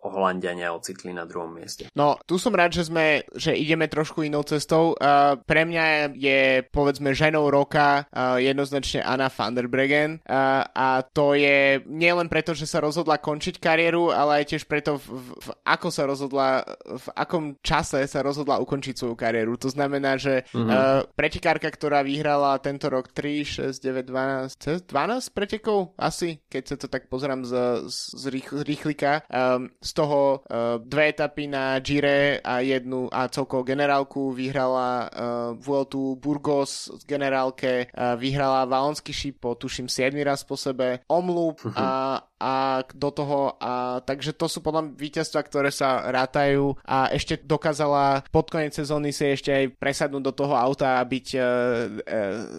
Holandiania 0.04 0.72
ocitli 0.72 1.12
na 1.12 1.28
druhom 1.28 1.52
mieste. 1.52 1.92
No, 1.98 2.16
tu 2.24 2.40
som 2.40 2.56
rád, 2.56 2.72
že 2.76 2.88
sme, 2.88 3.28
že 3.36 3.52
ideme 3.56 3.92
trošku 3.92 4.24
inou 4.24 4.44
cestou. 4.48 4.96
Uh, 5.24 5.40
pre 5.40 5.64
mňa 5.64 6.12
je, 6.20 6.68
povedzme, 6.68 7.16
ženou 7.16 7.48
roka 7.48 8.04
uh, 8.12 8.36
jednoznačne 8.36 9.00
Anna 9.00 9.32
van 9.32 9.56
der 9.56 9.72
Bregen 9.72 10.20
uh, 10.28 10.68
a 10.68 11.00
to 11.08 11.32
je 11.38 11.80
nielen 11.88 12.28
preto, 12.28 12.52
že 12.52 12.68
sa 12.68 12.84
rozhodla 12.84 13.24
končiť 13.24 13.64
kariéru, 13.64 14.12
ale 14.12 14.44
aj 14.44 14.56
tiež 14.56 14.64
preto, 14.68 15.00
v, 15.00 15.06
v, 15.16 15.28
v 15.40 15.50
ako 15.64 15.88
sa 15.88 16.04
rozhodla, 16.04 16.68
v 16.84 17.08
akom 17.16 17.56
čase 17.64 18.04
sa 18.04 18.20
rozhodla 18.20 18.60
ukončiť 18.60 19.00
svoju 19.00 19.16
kariéru. 19.16 19.56
To 19.64 19.72
znamená, 19.72 20.20
že 20.20 20.44
mm-hmm. 20.52 20.70
uh, 20.70 21.08
pretekárka, 21.16 21.72
ktorá 21.72 22.04
vyhrala 22.04 22.60
tento 22.60 22.92
rok 22.92 23.16
3, 23.16 23.72
6, 23.72 23.80
9, 23.80 24.12
12, 24.12 24.92
12 24.92 25.38
pretekov 25.38 25.96
asi, 25.96 26.44
keď 26.52 26.64
sa 26.68 26.76
to 26.76 26.88
tak 26.92 27.08
pozerám 27.08 27.48
z, 27.48 27.88
z, 27.88 27.98
z 28.20 28.24
rýchlika. 28.68 29.24
Um, 29.32 29.72
z 29.80 29.92
toho 29.94 30.44
uh, 30.44 30.82
dve 30.82 31.14
etapy 31.14 31.48
na 31.48 31.80
Gire 31.80 32.42
a 32.44 32.60
jednu 32.60 33.08
a 33.12 33.28
celkovo 33.30 33.64
generálku 33.64 34.34
vyhrala 34.34 35.03
uh, 35.10 35.58
Vueltu 35.58 36.16
Burgos 36.16 36.92
z 37.00 37.04
generálke, 37.06 37.88
uh, 37.88 38.20
vyhrala 38.20 38.66
Valonský 38.66 39.14
šíp 39.14 39.40
po 39.40 39.56
tuším 39.56 39.90
7 39.90 40.24
raz 40.24 40.44
po 40.44 40.58
sebe, 40.58 41.00
Omloop 41.08 41.62
a 41.76 42.22
a 42.44 42.84
do 42.92 43.10
toho 43.16 43.56
a 43.64 44.04
takže 44.04 44.36
to 44.36 44.52
sú 44.52 44.60
podľa 44.60 44.92
víťazstva, 45.00 45.40
ktoré 45.48 45.72
sa 45.72 46.12
rátajú 46.12 46.76
a 46.84 47.08
ešte 47.16 47.40
dokázala 47.40 48.28
pod 48.28 48.52
koniec 48.52 48.76
sezóny 48.76 49.16
si 49.16 49.32
ešte 49.32 49.56
aj 49.56 49.66
presadnúť 49.80 50.24
do 50.28 50.34
toho 50.36 50.60
auta 50.60 51.00
a 51.00 51.08
byť 51.08 51.28
e, 51.32 51.40
e, 51.40 51.44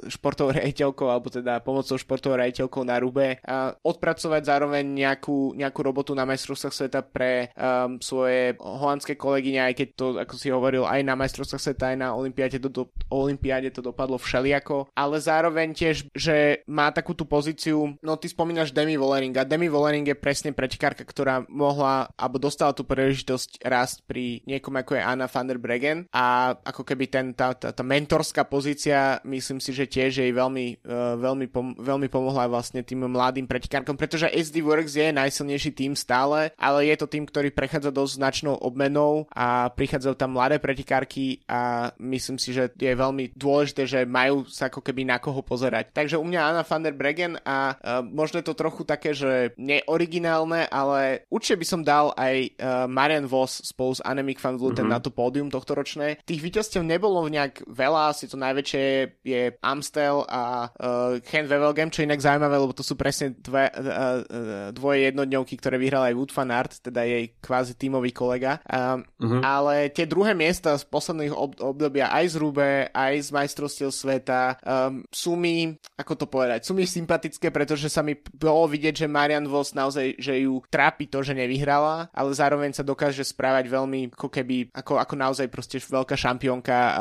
športovou 0.08 0.56
rejiteľkou 0.56 1.04
alebo 1.12 1.28
teda 1.28 1.60
pomocou 1.60 2.00
športovou 2.00 2.40
rejiteľkou 2.40 2.82
na 2.88 2.96
Rube 2.96 3.36
a 3.44 3.76
odpracovať 3.76 4.42
zároveň 4.48 4.84
nejakú, 4.88 5.52
nejakú 5.52 5.80
robotu 5.84 6.16
na 6.16 6.24
majstrovstvách 6.24 6.74
sveta 6.74 7.00
pre 7.04 7.52
um, 7.52 8.00
svoje 8.00 8.56
holandské 8.62 9.18
kolegyne, 9.18 9.60
aj 9.66 9.74
keď 9.76 9.88
to, 9.92 10.06
ako 10.22 10.34
si 10.38 10.48
hovoril, 10.48 10.88
aj 10.88 11.02
na 11.04 11.18
majstrovstvách 11.18 11.62
sveta, 11.62 11.84
aj 11.92 11.98
na 11.98 12.08
olympiáde 12.14 12.56
to, 12.62 12.70
do, 12.70 12.82
olympiáde 13.10 13.68
to 13.74 13.84
dopadlo 13.84 14.16
všelijako, 14.16 14.88
ale 14.94 15.20
zároveň 15.20 15.74
tiež, 15.74 16.08
že 16.14 16.62
má 16.70 16.88
takú 16.94 17.12
tú 17.12 17.26
pozíciu, 17.28 17.98
no 18.00 18.12
ty 18.16 18.30
spomínaš 18.30 18.70
Demi 18.70 18.94
Volleringa, 18.94 19.44
Demi 19.44 19.66
Vollering 19.74 20.06
je 20.06 20.14
presne 20.14 20.54
pretekárka, 20.54 21.02
ktorá 21.02 21.42
mohla, 21.50 22.06
alebo 22.14 22.38
dostala 22.38 22.70
tú 22.70 22.86
príležitosť 22.86 23.66
rásť 23.66 24.06
pri 24.06 24.46
niekom 24.46 24.70
ako 24.78 24.94
je 24.94 25.02
Anna 25.02 25.26
van 25.26 25.50
der 25.50 25.58
Bregen 25.58 26.06
a 26.14 26.54
ako 26.54 26.86
keby 26.86 27.10
ten, 27.10 27.26
tá, 27.34 27.58
tá, 27.58 27.74
tá 27.74 27.82
mentorská 27.82 28.46
pozícia, 28.46 29.18
myslím 29.26 29.58
si, 29.58 29.74
že 29.74 29.90
tiež 29.90 30.22
jej 30.22 30.30
veľmi, 30.30 30.86
uh, 30.86 31.18
veľmi, 31.18 31.46
pom- 31.50 31.74
veľmi 31.74 32.06
pomohla 32.06 32.46
vlastne 32.46 32.86
tým 32.86 33.10
mladým 33.10 33.50
pretekárkom, 33.50 33.98
pretože 33.98 34.30
SD 34.30 34.62
Works 34.62 34.94
je 34.94 35.10
najsilnejší 35.10 35.74
tým 35.74 35.98
stále, 35.98 36.54
ale 36.54 36.86
je 36.86 36.96
to 37.00 37.10
tým, 37.10 37.26
ktorý 37.26 37.50
prechádza 37.50 37.90
dosť 37.90 38.12
značnou 38.20 38.54
obmenou 38.60 39.26
a 39.32 39.72
prichádzajú 39.72 40.14
tam 40.14 40.36
mladé 40.36 40.60
pretekárky 40.60 41.42
a 41.48 41.90
myslím 41.98 42.36
si, 42.36 42.52
že 42.52 42.70
je 42.76 42.92
veľmi 42.92 43.32
dôležité, 43.34 43.88
že 43.88 44.00
majú 44.04 44.44
sa 44.46 44.68
ako 44.68 44.84
keby 44.84 45.08
na 45.08 45.18
koho 45.18 45.40
pozerať. 45.40 45.90
Takže 45.96 46.20
u 46.20 46.24
mňa 46.26 46.40
Anna 46.52 46.62
van 46.62 46.84
der 46.84 46.94
Bregen 46.94 47.40
a 47.42 47.74
uh, 47.74 48.04
možno 48.04 48.38
je 48.38 48.46
to 48.46 48.54
trochu 48.54 48.84
také, 48.84 49.16
že 49.16 49.53
neoriginálne, 49.56 50.66
ale 50.68 51.26
určite 51.30 51.60
by 51.60 51.66
som 51.66 51.80
dal 51.82 52.10
aj 52.14 52.36
uh, 52.58 52.84
Marian 52.90 53.26
Voss 53.28 53.64
spolu 53.64 53.96
s 53.96 54.04
Annemiek 54.04 54.40
van 54.40 54.58
Vluten 54.58 54.86
mm-hmm. 54.86 54.94
na 54.94 55.02
to 55.02 55.14
pódium 55.14 55.48
tohto 55.50 55.74
ročné. 55.74 56.20
Tých 56.24 56.42
víťazstiev 56.42 56.82
nebolo 56.84 57.26
nejak 57.28 57.66
veľa, 57.68 58.14
asi 58.14 58.28
to 58.30 58.36
najväčšie 58.38 58.84
je 59.22 59.42
Amstel 59.62 60.26
a 60.28 60.68
uh, 60.68 61.18
Ken 61.22 61.46
Wevelgem, 61.46 61.90
čo 61.90 62.02
je 62.02 62.08
inak 62.10 62.22
zaujímavé, 62.22 62.56
lebo 62.58 62.74
to 62.76 62.84
sú 62.84 62.98
presne 62.98 63.34
dve, 63.38 63.70
uh, 63.70 63.80
uh, 63.80 64.68
dvoje 64.74 65.10
jednodňovky, 65.12 65.54
ktoré 65.58 65.76
vyhral 65.78 66.06
aj 66.10 66.14
Wood 66.16 66.32
van 66.34 66.50
Aert, 66.52 66.72
teda 66.84 67.06
jej 67.06 67.34
kvázi 67.38 67.78
tímový 67.78 68.10
kolega. 68.10 68.60
Um, 68.66 69.04
mm-hmm. 69.20 69.42
Ale 69.42 69.90
tie 69.94 70.08
druhé 70.08 70.32
miesta 70.36 70.74
z 70.76 70.84
posledných 70.88 71.34
ob- 71.34 71.60
obdobia 71.60 72.10
aj 72.10 72.34
z 72.34 72.36
Rube, 72.40 72.70
aj 72.90 73.14
z 73.20 73.28
majstrovstiev 73.30 73.90
sveta 73.92 74.58
um, 74.60 75.04
sú 75.08 75.38
mi, 75.38 75.74
ako 75.96 76.12
to 76.14 76.26
povedať, 76.26 76.66
sú 76.66 76.72
mi 76.74 76.84
sympatické, 76.84 77.48
pretože 77.54 77.88
sa 77.88 78.02
mi 78.02 78.18
bolo 78.18 78.66
vidieť, 78.68 79.04
že 79.04 79.06
Marian 79.10 79.43
Vos 79.46 79.76
naozaj, 79.76 80.18
že 80.18 80.44
ju 80.44 80.64
trápi 80.68 81.06
to, 81.06 81.20
že 81.20 81.36
nevyhrala, 81.36 82.08
ale 82.10 82.30
zároveň 82.32 82.72
sa 82.72 82.86
dokáže 82.86 83.22
správať 83.22 83.68
veľmi 83.68 84.14
ako 84.14 84.28
keby, 84.28 84.72
ako, 84.72 84.98
ako 85.00 85.14
naozaj 85.14 85.46
proste 85.52 85.78
veľká 85.78 86.16
šampiónka 86.16 86.76
uh, 86.76 86.94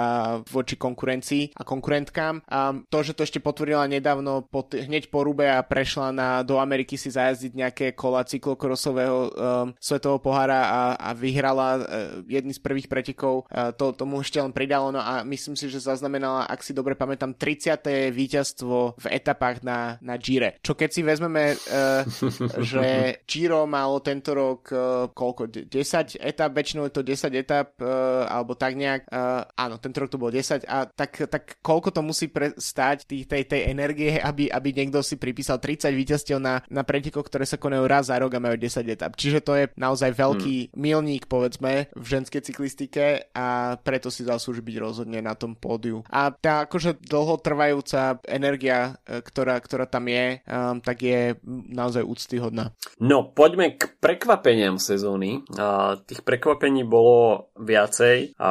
voči 0.47 0.75
konkurencii 0.75 1.55
a 1.55 1.63
konkurentkám. 1.63 2.43
A 2.49 2.75
to, 2.87 2.99
že 3.01 3.15
to 3.15 3.23
ešte 3.23 3.39
potvrdila 3.39 3.87
nedávno 3.87 4.45
po 4.47 4.67
hneď 4.67 5.07
po 5.09 5.23
Rube 5.23 5.47
a 5.47 5.63
prešla 5.63 6.11
na, 6.11 6.27
do 6.43 6.59
Ameriky 6.59 6.99
si 6.99 7.09
zajazdiť 7.09 7.51
nejaké 7.53 7.85
kola 7.95 8.27
cyklokrosového 8.27 9.17
um, 9.29 9.31
svetového 9.79 10.19
pohára 10.19 10.61
a, 10.67 10.81
a 10.97 11.09
vyhrala 11.15 11.67
uh, 11.77 11.83
jedný 12.27 12.53
z 12.55 12.61
prvých 12.61 12.87
pretekov, 12.91 13.47
uh, 13.47 13.71
to 13.75 13.95
tomu 13.95 14.19
ešte 14.21 14.41
len 14.41 14.51
pridalo, 14.51 14.91
no 14.91 14.99
a 14.99 15.21
myslím 15.23 15.55
si, 15.55 15.69
že 15.69 15.83
zaznamenala, 15.83 16.47
ak 16.47 16.61
si 16.61 16.75
dobre 16.75 16.93
pamätám, 16.97 17.35
30. 17.35 18.13
víťazstvo 18.13 18.99
v 18.99 19.05
etapách 19.11 19.61
na, 19.65 19.97
na 19.99 20.15
Gire. 20.19 20.59
Čo 20.61 20.73
keď 20.73 20.89
si 20.89 21.01
vezmeme 21.01 21.55
uh, 21.55 22.03
že 22.71 23.19
Giro 23.27 23.65
malo 23.65 23.99
tento 23.99 24.33
rok 24.33 24.69
uh, 24.71 25.09
koľko, 25.11 25.69
10 25.69 26.19
etap, 26.19 26.51
väčšinou 26.53 26.87
je 26.89 26.93
to 26.93 27.03
10 27.05 27.33
etap, 27.33 27.75
uh, 27.81 28.25
alebo 28.27 28.55
tak 28.57 28.77
nejak, 28.77 29.09
uh, 29.09 29.45
áno, 29.57 29.77
tento 29.77 29.99
rok 29.99 30.09
to 30.09 30.21
bolo 30.21 30.31
10 30.33 30.65
a 30.65 30.87
tak, 30.87 31.27
tak 31.27 31.59
koľko 31.59 31.89
to 31.93 32.01
musí 32.01 32.29
stať 32.57 33.05
tých, 33.05 33.25
tej, 33.27 33.43
tej 33.45 33.61
energie, 33.69 34.17
aby, 34.17 34.47
aby 34.47 34.69
niekto 34.71 35.03
si 35.03 35.19
pripísal 35.19 35.59
30 35.59 35.91
víťazstiev 35.93 36.39
na, 36.39 36.63
na 36.71 36.81
pretekoch, 36.87 37.27
ktoré 37.27 37.43
sa 37.43 37.59
konajú 37.59 37.83
raz 37.85 38.09
za 38.09 38.17
rok 38.17 38.33
a 38.33 38.43
majú 38.43 38.57
10 38.57 38.83
etap. 38.87 39.13
Čiže 39.19 39.39
to 39.43 39.53
je 39.59 39.65
naozaj 39.75 40.15
veľký 40.15 40.55
hmm. 40.69 40.75
milník, 40.79 41.23
povedzme, 41.27 41.91
v 41.93 42.05
ženskej 42.05 42.41
cyklistike 42.43 43.31
a 43.35 43.77
preto 43.81 44.07
si 44.07 44.23
zaslúži 44.23 44.63
byť 44.63 44.75
rozhodne 44.79 45.19
na 45.19 45.35
tom 45.35 45.53
pódiu. 45.57 46.01
A 46.09 46.31
tá 46.31 46.65
akože 46.65 46.97
dlhotrvajúca 47.03 48.23
energia, 48.27 48.97
ktorá, 49.05 49.59
ktorá 49.59 49.85
tam 49.85 50.07
je, 50.07 50.39
um, 50.47 50.79
tak 50.79 51.03
je 51.03 51.35
naozaj 51.69 52.03
úcty 52.03 52.22
úctyhodná. 52.23 52.71
No, 53.03 53.27
poďme 53.27 53.75
k 53.75 53.99
prekvapeniam 53.99 54.79
sezóny. 54.79 55.43
A 55.59 55.99
tých 55.99 56.23
prekvapení 56.23 56.87
bolo 56.87 57.51
viacej. 57.59 58.39
A 58.39 58.49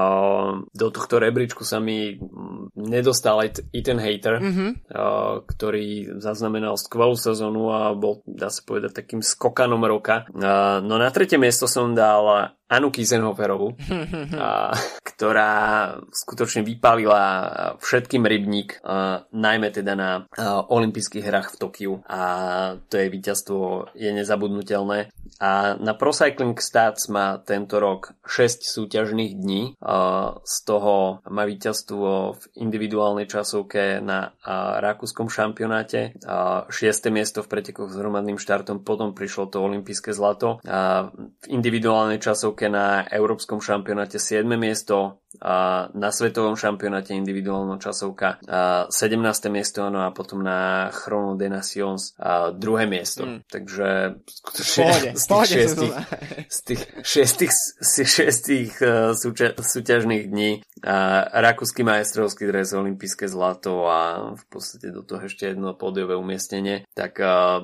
do 0.68 0.86
tohto 0.92 1.16
rebríčku 1.16 1.64
sa 1.64 1.80
mi 1.80 2.20
nedostal 2.76 3.48
aj 3.48 3.64
Ethan 3.72 3.96
Hater, 3.96 4.36
mm-hmm. 4.44 4.70
a, 4.92 5.40
ktorý 5.40 6.20
zaznamenal 6.20 6.76
skvelú 6.76 7.16
sezónu 7.16 7.72
a 7.72 7.96
bol, 7.96 8.20
dá 8.28 8.52
sa 8.52 8.60
povedať, 8.60 8.92
takým 8.92 9.24
skokanom 9.24 9.80
roka. 9.88 10.28
A, 10.36 10.84
no 10.84 11.00
na 11.00 11.08
tretie 11.08 11.40
miesto 11.40 11.64
som 11.64 11.96
dal 11.96 12.52
Anu 12.72 12.88
Kisenhoferovu, 12.88 13.76
a, 14.40 14.72
ktorá 15.04 15.52
skutočne 16.08 16.64
vypálila 16.64 17.22
všetkým 17.76 18.24
rybník, 18.24 18.80
najmä 19.28 19.68
teda 19.68 19.92
na 19.92 20.24
olympijských 20.72 21.28
hrách 21.28 21.52
v 21.52 21.58
Tokiu 21.60 21.92
a 22.08 22.22
to 22.88 22.96
je 22.96 23.12
víťazstvo 23.12 23.92
je 23.92 24.08
nezabudnutelné. 24.08 25.12
A 25.42 25.74
na 25.76 25.92
Pro 25.92 26.16
Cycling 26.16 26.56
Stats 26.56 27.12
má 27.12 27.36
tento 27.42 27.76
rok 27.82 28.14
6 28.24 28.62
súťažných 28.62 29.32
dní, 29.36 29.76
z 30.42 30.56
toho 30.64 31.20
má 31.28 31.42
víťazstvo 31.44 32.38
v 32.38 32.42
individuálnej 32.62 33.26
časovke 33.26 33.98
na 34.00 34.32
a, 34.40 34.78
rakúskom 34.80 35.28
šampionáte, 35.28 36.14
a, 36.24 36.64
6. 36.70 37.10
miesto 37.12 37.42
v 37.42 37.50
pretekoch 37.50 37.90
s 37.90 37.98
hromadným 37.98 38.38
štartom, 38.38 38.86
potom 38.86 39.12
prišlo 39.12 39.50
to 39.50 39.60
olympijské 39.60 40.14
zlato 40.14 40.62
a 40.62 41.10
v 41.12 41.46
individuálnej 41.50 42.22
časovke 42.22 42.61
Amerike 42.62 42.70
na 42.70 43.02
Európskom 43.10 43.58
šampionáte 43.58 44.22
7. 44.22 44.46
miesto, 44.54 45.22
a 45.40 45.88
na 45.96 46.12
svetovom 46.12 46.60
šampionáte 46.60 47.16
individuálna 47.16 47.80
časovka 47.80 48.36
a 48.44 48.84
17. 48.92 49.48
miesto 49.48 49.88
no 49.88 50.04
a 50.04 50.12
potom 50.12 50.44
na 50.44 50.92
Chrono 50.92 51.40
de 51.40 51.48
Nations 51.48 52.12
a 52.20 52.52
druhé 52.52 52.84
miesto. 52.84 53.24
Mm. 53.24 53.38
Takže 53.48 53.88
skutočne 54.28 55.16
z 55.16 55.24
tých 55.24 55.42
šiestich, 55.48 55.94
z 56.52 56.58
tých 56.68 56.82
šiestich, 57.00 57.52
šiestich 57.88 58.70
súťažných 59.56 60.28
dní 60.28 60.60
a 60.82 61.38
rakúsky 61.38 61.86
majstrovský 61.86 62.50
dres, 62.50 62.74
olympijské 62.74 63.30
zlato 63.30 63.86
a 63.86 64.34
v 64.34 64.44
podstate 64.50 64.90
do 64.90 65.06
toho 65.06 65.22
ešte 65.24 65.54
jedno 65.54 65.78
pódiové 65.78 66.18
umiestnenie, 66.18 66.84
tak 66.92 67.18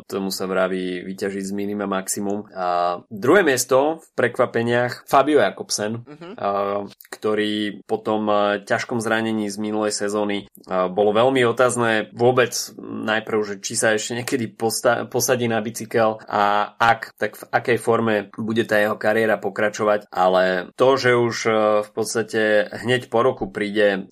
tomu 0.06 0.30
sa 0.30 0.46
vraví 0.46 1.02
vyťažiť 1.02 1.44
z 1.44 1.52
minima 1.52 1.90
maximum. 1.90 2.46
A 2.54 2.98
druhé 3.10 3.42
miesto 3.42 4.00
v 4.00 4.08
prekvapeniach 4.14 5.04
Fabio 5.10 5.42
Jakobsen, 5.42 6.06
mm-hmm. 6.06 6.32
uh, 6.38 6.86
ktorý 7.10 7.82
po 7.84 7.98
tom 7.98 8.30
ťažkom 8.62 9.02
zranení 9.02 9.50
z 9.50 9.58
minulej 9.58 9.90
sezóny 9.90 10.46
bolo 10.68 11.10
veľmi 11.10 11.42
otázne 11.48 12.12
vôbec 12.14 12.54
najprv, 12.78 13.38
že 13.42 13.54
či 13.58 13.74
sa 13.74 13.96
ešte 13.96 14.22
niekedy 14.22 14.54
posta- 14.54 15.08
posadí 15.10 15.50
na 15.50 15.58
bicykel 15.58 16.22
a 16.28 16.74
ak, 16.78 17.18
tak 17.18 17.32
v 17.34 17.42
akej 17.50 17.78
forme 17.80 18.14
bude 18.38 18.62
tá 18.68 18.78
jeho 18.78 18.94
kariéra 18.94 19.40
pokračovať, 19.40 20.06
ale 20.12 20.70
to, 20.78 20.88
že 20.94 21.10
už 21.18 21.36
v 21.82 21.90
podstate 21.90 22.70
hneď 22.84 23.07
po 23.08 23.24
roku 23.24 23.48
príde 23.48 24.06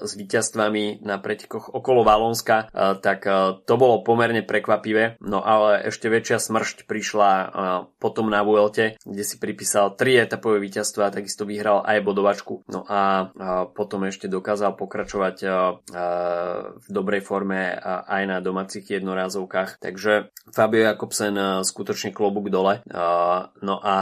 s 0.00 0.12
víťazstvami 0.14 1.02
na 1.02 1.18
pretekoch 1.18 1.74
okolo 1.74 2.06
Valónska, 2.06 2.70
tak 3.02 3.26
to 3.66 3.74
bolo 3.74 4.00
pomerne 4.06 4.46
prekvapivé, 4.46 5.18
no 5.20 5.42
ale 5.42 5.84
ešte 5.90 6.06
väčšia 6.06 6.38
smršť 6.38 6.86
prišla 6.86 7.30
potom 7.98 8.30
na 8.30 8.46
Vuelte, 8.46 8.96
kde 9.02 9.24
si 9.26 9.36
pripísal 9.42 9.98
tri 9.98 10.16
etapové 10.16 10.62
víťazstva 10.62 11.10
a 11.10 11.14
takisto 11.14 11.42
vyhral 11.42 11.82
aj 11.82 12.06
bodovačku. 12.06 12.62
No 12.70 12.86
a 12.86 13.30
potom 13.74 14.06
ešte 14.06 14.30
dokázal 14.30 14.78
pokračovať 14.78 15.36
v 16.76 16.86
dobrej 16.88 17.22
forme 17.26 17.74
aj 18.06 18.22
na 18.30 18.38
domácich 18.38 18.86
jednorázovkách. 18.86 19.82
Takže 19.82 20.30
Fabio 20.54 20.86
Jakobsen 20.86 21.66
skutočne 21.66 22.14
klobúk 22.14 22.48
dole. 22.48 22.86
No 23.60 23.76
a 23.82 23.96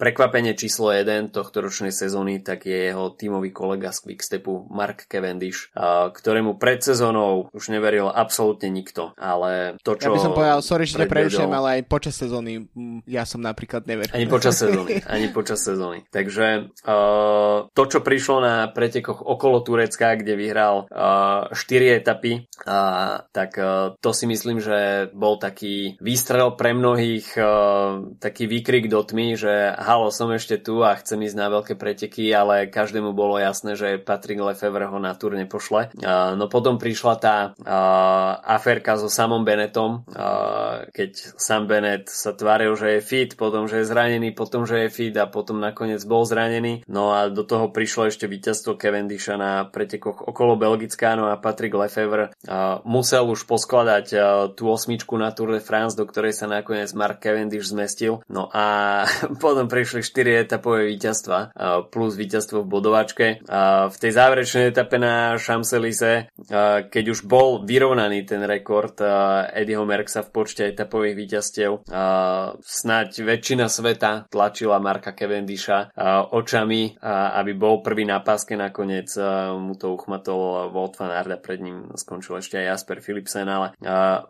prekvapenie 0.00 0.56
číslo 0.56 0.88
1 0.94 1.34
tohto 1.34 1.60
ročnej 1.60 1.92
sezóny 1.92 2.40
tak 2.40 2.64
je 2.64 2.88
jeho 2.88 3.12
tímový 3.12 3.52
kolega 3.52 3.89
z 3.90 3.98
Quickstepu 4.06 4.70
Mark 4.70 5.06
Cavendish, 5.10 5.70
ktorému 6.14 6.56
pred 6.56 6.80
sezónou 6.82 7.52
už 7.52 7.74
neveril 7.74 8.08
absolútne 8.10 8.70
nikto, 8.70 9.12
ale 9.18 9.78
to, 9.84 9.98
čo... 9.98 10.10
Ja 10.10 10.16
by 10.16 10.22
som 10.22 10.34
povedal, 10.34 10.58
sorry, 10.64 10.86
že 10.86 11.04
prerušujem, 11.04 11.52
ale 11.52 11.68
aj 11.78 11.82
počas 11.90 12.14
sezóny 12.16 12.70
ja 13.06 13.24
som 13.26 13.40
napríklad 13.42 13.84
neveril. 13.84 14.12
Ani 14.12 14.26
počas 14.26 14.58
sezóny, 14.60 15.02
ani 15.14 15.26
počas 15.30 15.60
sezóny. 15.62 16.04
Takže 16.08 16.72
uh, 16.86 17.68
to, 17.72 17.82
čo 17.86 17.98
prišlo 18.02 18.36
na 18.42 18.54
pretekoch 18.70 19.22
okolo 19.24 19.62
Turecka, 19.64 20.16
kde 20.16 20.34
vyhral 20.36 20.86
uh, 20.88 21.50
4 21.52 22.00
etapy, 22.00 22.46
uh, 22.66 23.24
tak 23.30 23.56
uh, 23.58 23.94
to 23.98 24.10
si 24.14 24.24
myslím, 24.30 24.62
že 24.62 25.10
bol 25.12 25.36
taký 25.36 26.00
výstrel 26.00 26.54
pre 26.54 26.72
mnohých, 26.74 27.34
uh, 27.36 28.16
taký 28.18 28.46
výkrik 28.46 28.88
do 28.88 29.02
tmy, 29.02 29.36
že 29.36 29.74
halo, 29.78 30.12
som 30.14 30.30
ešte 30.32 30.60
tu 30.60 30.82
a 30.82 30.96
chcem 30.98 31.20
ísť 31.24 31.36
na 31.36 31.48
veľké 31.50 31.74
preteky, 31.76 32.30
ale 32.32 32.70
každému 32.70 33.12
bolo 33.12 33.36
jasné, 33.38 33.69
že 33.74 34.00
Patrick 34.00 34.40
Lefevre 34.40 34.86
ho 34.88 34.98
na 34.98 35.14
túr 35.14 35.36
nepošle. 35.36 35.94
Uh, 35.98 36.34
no 36.34 36.46
potom 36.46 36.76
prišla 36.80 37.14
tá 37.20 37.36
uh, 37.52 38.40
aférka 38.42 38.96
so 38.96 39.10
samom 39.10 39.42
Bennettom, 39.46 40.06
uh, 40.10 40.86
keď 40.90 41.10
sam 41.36 41.66
Bennett 41.66 42.08
sa 42.10 42.32
tváril, 42.34 42.74
že 42.74 42.98
je 42.98 43.00
fit, 43.00 43.30
potom, 43.34 43.66
že 43.70 43.82
je 43.82 43.90
zranený, 43.90 44.32
potom, 44.32 44.64
že 44.64 44.86
je 44.86 44.88
fit 44.88 45.14
a 45.16 45.28
potom 45.28 45.60
nakoniec 45.60 46.02
bol 46.06 46.24
zranený. 46.24 46.86
No 46.90 47.12
a 47.14 47.28
do 47.28 47.42
toho 47.46 47.70
prišlo 47.70 48.10
ešte 48.10 48.26
víťazstvo 48.26 48.80
Cavendisha 48.80 49.36
na 49.36 49.68
pretekoch 49.68 50.24
okolo 50.24 50.56
Belgická, 50.56 51.14
no 51.14 51.28
a 51.28 51.38
Patrick 51.38 51.74
Lefevre 51.74 52.32
uh, 52.46 52.80
musel 52.82 53.26
už 53.28 53.44
poskladať 53.46 54.06
uh, 54.12 54.20
tú 54.54 54.70
osmičku 54.70 55.14
na 55.18 55.30
Tour 55.34 55.56
de 55.56 55.62
France, 55.62 55.94
do 55.94 56.04
ktorej 56.06 56.34
sa 56.36 56.48
nakoniec 56.48 56.90
Mark 56.96 57.20
Cavendish 57.20 57.70
zmestil. 57.70 58.24
No 58.26 58.48
a 58.50 59.04
potom 59.42 59.68
prišli 59.68 60.02
4 60.02 60.44
etapové 60.48 60.90
víťazstva 60.90 61.38
uh, 61.38 61.84
plus 61.86 62.16
víťazstvo 62.16 62.64
v 62.64 62.70
bodovačke. 62.70 63.26
Uh, 63.44 63.59
v 63.90 63.96
tej 63.96 64.12
záverečnej 64.14 64.70
etape 64.70 64.96
na 64.96 65.36
Champs-Élysées, 65.36 66.28
uh, 66.28 66.86
keď 66.88 67.04
už 67.12 67.26
bol 67.26 67.62
vyrovnaný 67.64 68.24
ten 68.24 68.42
rekord 68.44 68.96
uh, 69.02 69.46
Eddieho 69.52 69.82
Merksa 69.84 70.24
v 70.24 70.32
počte 70.32 70.68
etapových 70.68 71.16
víťazstiev, 71.16 71.70
uh, 71.86 72.56
snáď 72.62 73.22
väčšina 73.26 73.66
sveta 73.68 74.30
tlačila 74.30 74.80
Marka 74.80 75.12
Cavendisha 75.12 75.92
očami, 76.30 76.96
aby 77.02 77.52
bol 77.52 77.82
prvý 77.84 78.06
na 78.06 78.22
páske. 78.22 78.56
Nakoniec 78.56 79.12
mu 79.56 79.74
to 79.76 79.92
uchmatol 79.92 80.70
Walt 80.72 80.96
van 80.96 81.12
Arda, 81.12 81.36
pred 81.36 81.60
ním 81.60 81.92
skončil 81.96 82.38
ešte 82.40 82.60
aj 82.60 82.66
Jasper 82.72 82.98
Philipsen, 83.02 83.48
ale 83.48 83.76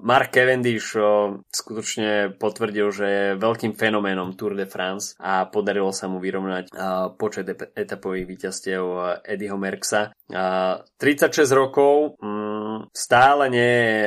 Mark 0.00 0.34
Cavendish 0.34 0.96
skutočne 1.50 2.34
potvrdil, 2.34 2.86
že 2.90 3.06
je 3.06 3.26
veľkým 3.38 3.76
fenoménom 3.76 4.34
Tour 4.34 4.56
de 4.56 4.66
France 4.66 5.14
a 5.20 5.46
podarilo 5.46 5.92
sa 5.94 6.08
mu 6.08 6.18
vyrovnať 6.18 6.74
počet 7.20 7.46
etapových 7.76 8.26
víťazstiev 8.26 8.82
Eddieho 9.24 9.56
Merksa. 9.56 10.10
36 10.98 11.52
rokov, 11.52 12.16
mm, 12.22 12.39
stále 12.96 13.52
nie 13.52 13.74
je, 13.84 14.04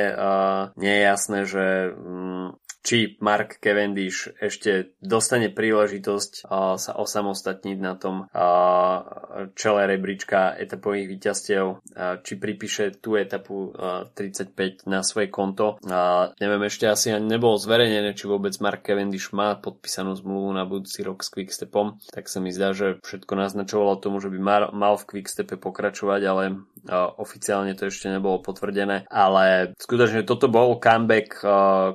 nie 0.80 0.94
je 0.94 1.02
jasné, 1.02 1.38
že 1.46 1.64
mm, 1.94 2.48
či 2.84 3.16
Mark 3.24 3.64
Cavendish 3.64 4.28
ešte 4.36 4.92
dostane 5.00 5.48
príležitosť 5.48 6.44
uh, 6.44 6.76
sa 6.76 6.92
osamostatniť 7.00 7.78
na 7.80 7.96
tom 7.96 8.28
uh, 8.28 9.48
čele 9.56 9.88
rebríčka 9.88 10.52
etapových 10.60 11.08
víťazstiev, 11.08 11.64
uh, 11.64 12.20
či 12.20 12.36
pripíše 12.36 13.00
tú 13.00 13.16
etapu 13.16 13.72
uh, 13.72 14.04
35 14.12 14.84
na 14.84 15.00
svoje 15.00 15.32
konto. 15.32 15.80
Uh, 15.80 16.36
neviem, 16.36 16.68
ešte 16.68 16.84
asi 16.84 17.08
ani 17.08 17.24
nebolo 17.24 17.56
zverejnené, 17.56 18.12
či 18.12 18.28
vôbec 18.28 18.52
Mark 18.60 18.84
Cavendish 18.84 19.32
má 19.32 19.56
podpísanú 19.56 20.12
zmluvu 20.20 20.52
na 20.52 20.68
budúci 20.68 21.00
rok 21.00 21.24
s 21.24 21.32
Quickstepom, 21.32 21.96
tak 22.12 22.28
sa 22.28 22.44
mi 22.44 22.52
zdá, 22.52 22.76
že 22.76 23.00
všetko 23.00 23.32
naznačovalo 23.32 23.96
tomu, 23.96 24.20
že 24.20 24.28
by 24.28 24.36
mal, 24.36 24.62
mal 24.76 25.00
v 25.00 25.08
Quickstepe 25.08 25.56
pokračovať, 25.56 26.20
ale 26.28 26.44
uh, 26.52 26.60
oficiálne 26.92 27.72
to 27.76 27.88
ešte 27.88 28.12
nebolo 28.12 28.40
potvrdené. 28.44 29.08
Ale 29.08 29.74
skutočne 29.78 30.26
toto 30.26 30.50
bol 30.50 30.76
comeback, 30.80 31.40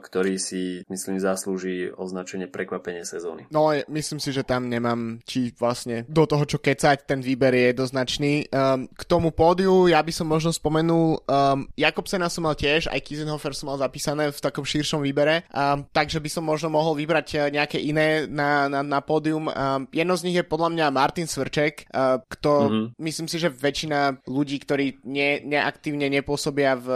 ktorý 0.02 0.36
si 0.42 0.82
myslím 0.90 1.22
zaslúži 1.22 1.92
označenie 1.94 2.50
prekvapenie 2.50 3.04
sezóny. 3.04 3.46
No 3.54 3.74
myslím 3.90 4.20
si, 4.22 4.32
že 4.32 4.48
tam 4.48 4.70
nemám 4.70 5.20
či 5.26 5.52
vlastne 5.58 6.06
do 6.08 6.24
toho, 6.26 6.46
čo 6.46 6.62
kecať, 6.62 7.06
ten 7.06 7.20
výber 7.20 7.52
je 7.54 7.74
jednoznačný. 7.74 8.34
Um, 8.50 8.88
k 8.90 9.04
tomu 9.06 9.34
pódiu 9.36 9.90
ja 9.90 10.00
by 10.00 10.14
som 10.14 10.30
možno 10.30 10.54
spomenul, 10.54 11.20
um, 11.26 11.68
Jakobsena 11.76 12.32
som 12.32 12.46
mal 12.46 12.56
tiež, 12.56 12.88
aj 12.88 13.02
Kisenhofer 13.04 13.52
som 13.58 13.74
mal 13.74 13.78
zapísané 13.82 14.30
v 14.32 14.40
takom 14.40 14.64
širšom 14.64 15.04
výbere, 15.04 15.50
um, 15.52 15.84
takže 15.90 16.22
by 16.22 16.30
som 16.30 16.44
možno 16.46 16.72
mohol 16.72 16.96
vybrať 16.96 17.28
uh, 17.36 17.40
nejaké 17.52 17.82
iné 17.82 18.30
na, 18.30 18.72
na, 18.72 18.86
na 18.86 19.00
pódium. 19.04 19.50
Um, 19.50 19.86
jedno 19.92 20.16
z 20.16 20.26
nich 20.30 20.38
je 20.40 20.46
podľa 20.46 20.70
mňa 20.72 20.96
Martin 20.96 21.28
Svrček, 21.28 21.90
uh, 21.92 22.22
kto 22.24 22.52
mm-hmm. 22.52 22.86
myslím 23.02 23.28
si, 23.28 23.38
že 23.42 23.52
väčšina 23.52 24.24
ľudí, 24.30 24.62
ktorí 24.62 24.79
ne, 25.08 25.42
neaktívne 25.44 26.08
nepôsobia 26.12 26.76
v, 26.80 26.88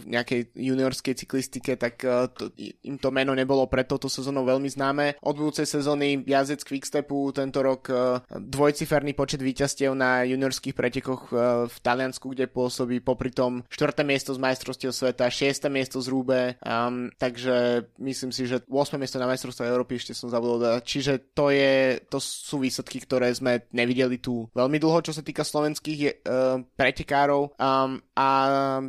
v 0.00 0.04
nejakej 0.08 0.40
juniorskej 0.56 1.14
cyklistike, 1.24 1.76
tak 1.76 2.02
uh, 2.04 2.28
to, 2.32 2.52
im 2.84 2.96
to 2.98 3.08
meno 3.14 3.32
nebolo 3.36 3.66
pred 3.68 3.86
touto 3.86 4.08
sezónou 4.08 4.44
veľmi 4.44 4.68
známe. 4.68 5.20
Od 5.22 5.34
budúcej 5.36 5.68
sezóny 5.68 6.24
jazdec 6.24 6.64
Quickstepu 6.64 7.32
tento 7.32 7.60
rok 7.62 7.88
e, 7.88 7.94
dvojciferný 8.32 9.12
počet 9.14 9.40
víťazstiev 9.40 9.94
na 9.94 10.26
juniorských 10.26 10.74
pretekoch 10.74 11.30
e, 11.30 11.34
v 11.68 11.76
Taliansku, 11.80 12.32
kde 12.32 12.50
pôsobí 12.50 12.98
popri 13.00 13.30
tom 13.30 13.62
4. 13.70 14.02
miesto 14.02 14.34
z 14.34 14.42
majstrovstiev 14.42 14.92
sveta, 14.92 15.30
6. 15.30 15.68
miesto 15.70 16.02
z 16.02 16.10
Rúbe, 16.10 16.60
um, 16.60 17.08
takže 17.16 17.86
myslím 18.02 18.32
si, 18.34 18.44
že 18.50 18.60
8. 18.66 18.98
miesto 18.98 19.16
na 19.16 19.30
majstrovstve 19.30 19.64
Európy 19.68 20.00
ešte 20.00 20.16
som 20.16 20.28
zabudol 20.28 20.60
dať. 20.60 20.82
Čiže 20.82 21.12
to, 21.32 21.48
je, 21.54 22.02
to 22.10 22.18
sú 22.18 22.60
výsledky, 22.60 23.00
ktoré 23.04 23.30
sme 23.32 23.64
nevideli 23.70 24.18
tu 24.18 24.50
veľmi 24.52 24.76
dlho, 24.76 25.00
čo 25.00 25.14
sa 25.14 25.22
týka 25.22 25.46
slovenských 25.46 26.00
uh, 26.02 26.60
pretekárov. 26.74 27.21
Um, 27.56 28.02
a 28.18 28.28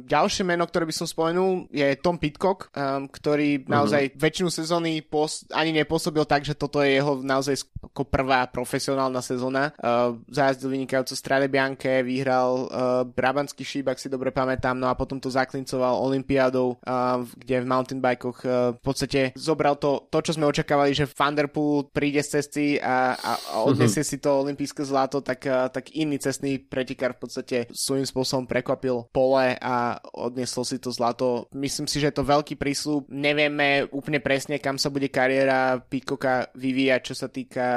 ďalšie 0.03 0.43
meno, 0.43 0.65
ktoré 0.67 0.83
by 0.89 0.95
som 0.95 1.07
spomenul, 1.07 1.69
je 1.71 1.95
Tom 2.01 2.17
Pitcock, 2.17 2.73
um, 2.73 3.05
ktorý 3.07 3.63
naozaj 3.69 4.09
uh-huh 4.09 4.21
väčšinu 4.23 4.49
sezóny 4.49 5.03
pos- 5.03 5.43
ani 5.51 5.75
nepôsobil 5.75 6.23
tak, 6.23 6.47
že 6.47 6.55
toto 6.55 6.79
je 6.79 6.95
jeho 6.95 7.19
naozaj 7.19 7.67
ako 7.83 8.07
prvá 8.07 8.47
profesionálna 8.47 9.19
sezóna. 9.19 9.75
Uh, 9.75 10.15
zajazdil 10.31 10.71
vynikajúco 10.71 11.13
Strade 11.13 11.51
Bianche, 11.51 11.99
vyhral 11.99 12.71
uh, 12.71 13.03
Brabantský 13.03 13.67
šíp, 13.67 13.91
ak 13.91 13.99
si 13.99 14.07
dobre 14.07 14.31
pamätám, 14.31 14.79
no 14.79 14.87
a 14.87 14.95
potom 14.95 15.19
to 15.19 15.27
zaklincoval 15.27 15.99
Olympiádou, 15.99 16.79
uh, 16.79 17.19
kde 17.35 17.61
v 17.61 17.69
mountainbikoch 17.69 18.37
uh, 18.47 18.71
v 18.79 18.81
podstate 18.81 19.35
zobral 19.35 19.75
to, 19.75 20.07
to, 20.07 20.23
čo 20.23 20.39
sme 20.39 20.47
očakávali, 20.47 20.95
že 20.95 21.09
Vanderpool 21.11 21.91
príde 21.91 22.23
z 22.23 22.39
cesty 22.39 22.79
a, 22.79 23.19
a, 23.19 23.31
a 23.35 23.55
odnesie 23.67 24.07
uh-huh. 24.07 24.15
si 24.15 24.23
to 24.23 24.39
olympijské 24.39 24.87
zlato, 24.87 25.19
tak, 25.19 25.43
uh, 25.45 25.67
tak 25.67 25.91
iný 25.91 26.15
cestný 26.15 26.63
pretekár 26.63 27.19
v 27.19 27.27
podstate 27.27 27.57
svojím 27.75 28.07
spôsobom 28.07 28.22
prekvapil 28.47 29.11
pole 29.11 29.55
a 29.59 29.99
odniesol 30.15 30.63
si 30.65 30.79
to 30.79 30.89
zlato. 30.89 31.47
Myslím 31.53 31.85
si, 31.85 31.99
že 31.99 32.09
je 32.09 32.17
to 32.17 32.27
veľký 32.27 32.55
prísľub. 32.57 33.11
Nevieme 33.11 33.85
úplne 33.91 34.23
presne, 34.23 34.57
kam 34.57 34.79
sa 34.79 34.89
bude 34.89 35.11
kariéra 35.11 35.79
Pitcocka 35.83 36.49
vyvíjať, 36.55 37.01
čo 37.03 37.15
sa 37.15 37.27
týka 37.29 37.67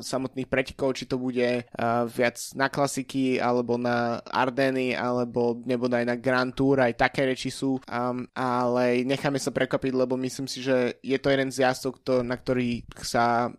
samotných 0.00 0.48
pretekov, 0.48 0.94
či 0.94 1.08
to 1.08 1.16
bude 1.18 1.64
uh, 1.64 2.04
viac 2.06 2.38
na 2.54 2.68
klasiky, 2.68 3.40
alebo 3.40 3.80
na 3.80 4.20
Ardeny, 4.22 4.94
alebo 4.94 5.58
nebodaj 5.64 6.04
na 6.06 6.16
Grand 6.16 6.52
Tour, 6.54 6.80
aj 6.80 6.96
také 6.96 7.26
reči 7.26 7.50
sú, 7.50 7.80
um, 7.80 8.24
ale 8.36 9.02
necháme 9.02 9.40
sa 9.40 9.50
prekvapiť, 9.50 9.92
lebo 9.92 10.14
myslím 10.20 10.46
si, 10.46 10.60
že 10.62 11.00
je 11.00 11.18
to 11.18 11.32
jeden 11.32 11.50
z 11.50 11.66
jazdcov, 11.66 12.22
na 12.22 12.36
ktorý 12.36 12.84
sa 13.00 13.50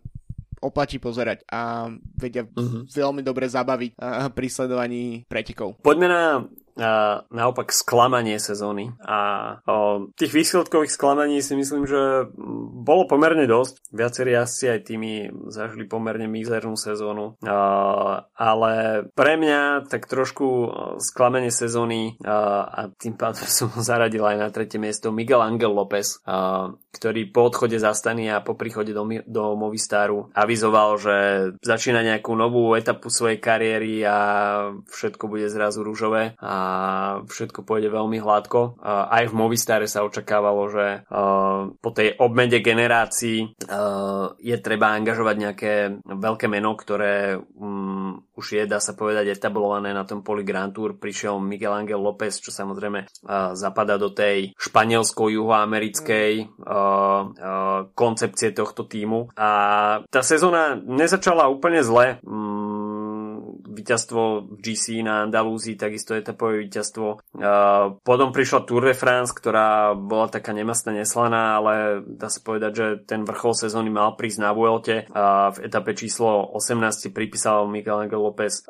oplatí 0.60 0.96
pozerať 0.96 1.44
a 1.50 1.90
vedia 2.16 2.44
uh-huh. 2.44 2.88
veľmi 2.88 3.20
dobre 3.20 3.46
zabaviť 3.46 3.90
uh, 3.96 4.28
pri 4.32 4.48
sledovaní 4.48 5.04
pretekov. 5.28 5.80
Poďme 5.84 6.06
na 6.08 6.22
naopak 7.32 7.72
sklamanie 7.72 8.36
sezóny. 8.36 8.92
A 9.00 9.18
o, 9.64 10.08
tých 10.12 10.32
výsledkových 10.32 10.92
sklamaní 10.92 11.40
si 11.40 11.56
myslím, 11.56 11.88
že 11.88 12.28
bolo 12.84 13.08
pomerne 13.08 13.48
dosť. 13.48 13.80
Viacerí 13.96 14.36
asi 14.36 14.68
aj 14.68 14.92
tými 14.92 15.32
zažili 15.48 15.88
pomerne 15.88 16.28
mizernú 16.28 16.76
sezónu. 16.76 17.40
A, 17.42 18.28
ale 18.36 18.72
pre 19.16 19.40
mňa 19.40 19.88
tak 19.88 20.04
trošku 20.04 20.68
sklamanie 21.00 21.48
sezóny 21.48 22.20
a, 22.22 22.68
a 22.68 22.80
tým 22.92 23.16
pádom 23.16 23.48
som 23.56 23.72
ho 23.72 23.80
zaradil 23.80 24.22
aj 24.22 24.36
na 24.36 24.48
tretie 24.52 24.76
miesto 24.76 25.08
Miguel 25.08 25.40
Angel 25.40 25.72
López, 25.72 26.20
ktorý 26.92 27.32
po 27.32 27.48
odchode 27.48 27.80
z 27.80 27.88
Astany 27.88 28.28
a 28.28 28.44
po 28.44 28.52
príchode 28.56 28.92
do, 28.92 29.08
do 29.24 29.44
Movistaru 29.56 30.28
avizoval, 30.36 31.00
že 31.00 31.16
začína 31.64 32.04
nejakú 32.04 32.36
novú 32.36 32.76
etapu 32.76 33.08
svojej 33.08 33.40
kariéry 33.40 34.04
a 34.04 34.18
všetko 34.88 35.24
bude 35.28 35.48
zrazu 35.48 35.80
rúžové 35.80 36.36
a 36.40 36.65
všetko 37.24 37.62
pôjde 37.62 37.88
veľmi 37.92 38.18
hladko. 38.20 38.80
Aj 38.86 39.24
v 39.26 39.34
Movistare 39.36 39.86
sa 39.88 40.04
očakávalo, 40.04 40.62
že 40.68 40.86
po 41.78 41.90
tej 41.94 42.18
obmede 42.18 42.60
generácií 42.64 43.54
je 44.40 44.56
treba 44.60 44.92
angažovať 44.94 45.36
nejaké 45.36 45.72
veľké 46.04 46.46
meno, 46.50 46.74
ktoré 46.74 47.36
um, 47.36 48.20
už 48.36 48.46
je, 48.58 48.62
dá 48.68 48.82
sa 48.82 48.92
povedať, 48.92 49.32
etablované 49.32 49.94
na 49.94 50.04
tom 50.04 50.20
poli 50.20 50.44
Grand 50.44 50.74
Tour. 50.74 50.98
Prišiel 50.98 51.40
Miguel 51.40 51.72
Angel 51.72 52.00
López, 52.00 52.40
čo 52.42 52.50
samozrejme 52.52 53.06
zapadá 53.56 53.96
do 53.96 54.12
tej 54.12 54.52
španielsko-juhoamerickej 54.58 56.32
uh, 56.44 56.48
uh, 56.66 57.80
koncepcie 57.96 58.52
tohto 58.52 58.84
týmu. 58.84 59.32
A 59.38 59.48
tá 60.10 60.20
sezóna 60.20 60.76
nezačala 60.76 61.48
úplne 61.48 61.80
zle. 61.80 62.20
Um, 62.26 62.65
víťazstvo 63.76 64.56
v 64.56 64.58
GC 64.64 65.04
na 65.04 65.28
Andalúzii, 65.28 65.76
takisto 65.76 66.16
etapové 66.16 66.64
víťazstvo. 66.64 67.20
Potom 68.00 68.28
prišla 68.32 68.64
Tour 68.64 68.88
de 68.88 68.96
France, 68.96 69.36
ktorá 69.36 69.92
bola 69.92 70.32
taká 70.32 70.56
nemastná 70.56 70.96
neslaná, 70.96 71.60
ale 71.60 72.00
dá 72.08 72.32
sa 72.32 72.40
povedať, 72.40 72.72
že 72.72 72.86
ten 73.04 73.28
vrchol 73.28 73.52
sezóny 73.52 73.92
mal 73.92 74.16
prísť 74.16 74.38
na 74.40 74.56
Vuelte. 74.56 75.04
V 75.52 75.58
etape 75.60 75.92
číslo 75.92 76.56
18 76.56 77.12
pripísal 77.12 77.68
Miguel 77.68 78.08
Angel 78.08 78.24
López 78.24 78.64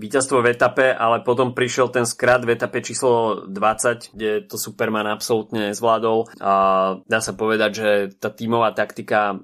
víťazstvo 0.00 0.40
v 0.40 0.50
etape, 0.56 0.96
ale 0.96 1.20
potom 1.20 1.52
prišiel 1.52 1.92
ten 1.92 2.08
skrat 2.08 2.48
v 2.48 2.56
etape 2.56 2.80
číslo 2.80 3.44
20, 3.44 4.16
kde 4.16 4.48
to 4.48 4.56
Superman 4.56 5.10
absolútne 5.10 5.68
nezvládol. 5.68 6.40
Dá 7.04 7.20
sa 7.20 7.32
povedať, 7.36 7.70
že 7.76 7.90
tá 8.16 8.32
tímová 8.32 8.72
taktika 8.72 9.36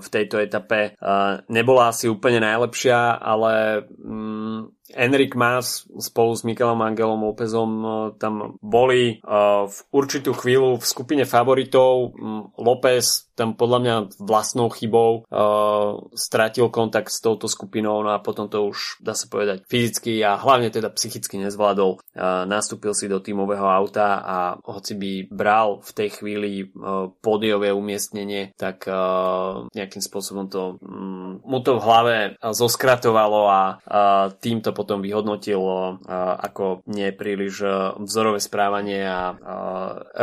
v 0.00 0.08
tejto 0.10 0.42
etape 0.42 0.98
nebola 1.46 1.92
asi 1.92 2.08
úplne 2.10 2.42
najlepšia, 2.42 3.20
ale 3.20 3.52
mm, 3.86 4.90
Enrik 4.94 5.38
Mas 5.38 5.86
spolu 5.98 6.34
s 6.34 6.42
Mikelom 6.42 6.82
Angelom 6.82 7.22
Lópezom 7.22 7.70
uh, 7.80 7.92
tam 8.18 8.58
boli 8.58 9.22
uh, 9.22 9.70
v 9.70 9.78
určitú 9.94 10.34
chvíľu 10.34 10.82
v 10.82 10.84
skupine 10.84 11.24
favoritov. 11.24 12.12
Mm, 12.12 12.42
López 12.58 13.29
tam 13.40 13.56
podľa 13.56 13.78
mňa 13.80 13.94
vlastnou 14.20 14.68
chybou 14.68 15.24
uh, 15.24 16.12
stratil 16.12 16.68
kontakt 16.68 17.08
s 17.08 17.24
touto 17.24 17.48
skupinou 17.48 18.04
no 18.04 18.12
a 18.12 18.20
potom 18.20 18.52
to 18.52 18.68
už 18.68 19.00
dá 19.00 19.16
sa 19.16 19.24
povedať 19.32 19.64
fyzicky 19.64 20.20
a 20.20 20.36
hlavne 20.36 20.68
teda 20.68 20.92
psychicky 20.92 21.40
nezvládol. 21.40 21.96
Uh, 22.12 22.44
nastúpil 22.44 22.92
si 22.92 23.08
do 23.08 23.16
tímového 23.16 23.64
auta 23.64 24.20
a 24.20 24.38
hoci 24.68 24.92
by 24.92 25.12
bral 25.32 25.80
v 25.80 25.90
tej 25.96 26.08
chvíli 26.20 26.50
uh, 26.68 27.08
pódiové 27.24 27.72
umiestnenie, 27.72 28.52
tak 28.60 28.84
uh, 28.84 29.64
nejakým 29.72 30.04
spôsobom 30.04 30.52
to 30.52 30.76
um, 30.84 31.40
mu 31.40 31.64
to 31.64 31.80
v 31.80 31.84
hlave 31.84 32.14
zoskratovalo 32.44 33.48
a 33.48 33.62
uh, 33.80 34.28
tým 34.36 34.60
to 34.60 34.76
potom 34.76 35.00
vyhodnotil 35.00 35.62
uh, 35.64 35.96
ako 36.44 36.84
nie 36.92 37.08
príliš 37.16 37.64
uh, 37.64 37.96
vzorové 37.96 38.42
správanie 38.42 39.06
a 39.06 39.32
uh, 39.32 39.38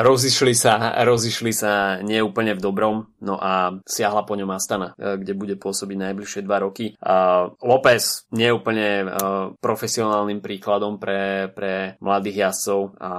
rozišli 0.05 0.53
sa, 0.53 0.93
rozišli 1.09 1.51
sa 1.55 1.97
neúplne 2.03 2.53
v 2.53 2.61
dobrom 2.61 3.06
no 3.21 3.35
a 3.39 3.81
siahla 3.83 4.23
po 4.27 4.37
ňom 4.37 4.49
Astana, 4.53 4.93
e, 4.95 5.17
kde 5.17 5.33
bude 5.33 5.55
pôsobiť 5.57 5.97
najbližšie 5.97 6.41
dva 6.45 6.61
roky. 6.61 6.93
López 7.61 8.29
nie 8.33 8.49
je 8.49 8.57
úplne 8.57 8.87
e, 9.03 9.05
profesionálnym 9.57 10.39
príkladom 10.39 11.01
pre, 11.01 11.49
pre 11.51 11.97
mladých 11.99 12.49
jazdcov 12.49 12.79
a 13.01 13.11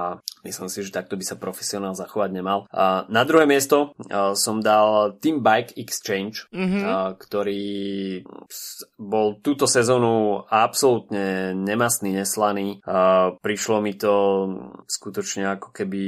myslím 0.43 0.69
si, 0.71 0.85
že 0.85 0.95
takto 0.95 1.19
by 1.19 1.25
sa 1.25 1.35
profesionál 1.39 1.93
zachovať 1.97 2.29
nemal. 2.31 2.65
Na 3.09 3.23
druhé 3.27 3.45
miesto 3.49 3.93
som 4.37 4.63
dal 4.63 5.17
Team 5.19 5.43
Bike 5.43 5.75
Exchange, 5.75 6.47
mm-hmm. 6.51 6.83
ktorý 7.17 7.67
bol 8.99 9.39
túto 9.43 9.65
sezónu 9.65 10.43
absolútne 10.47 11.53
nemastný, 11.55 12.23
neslaný. 12.23 12.81
Prišlo 13.39 13.77
mi 13.83 13.93
to 13.95 14.13
skutočne 14.87 15.59
ako 15.59 15.71
keby 15.73 16.03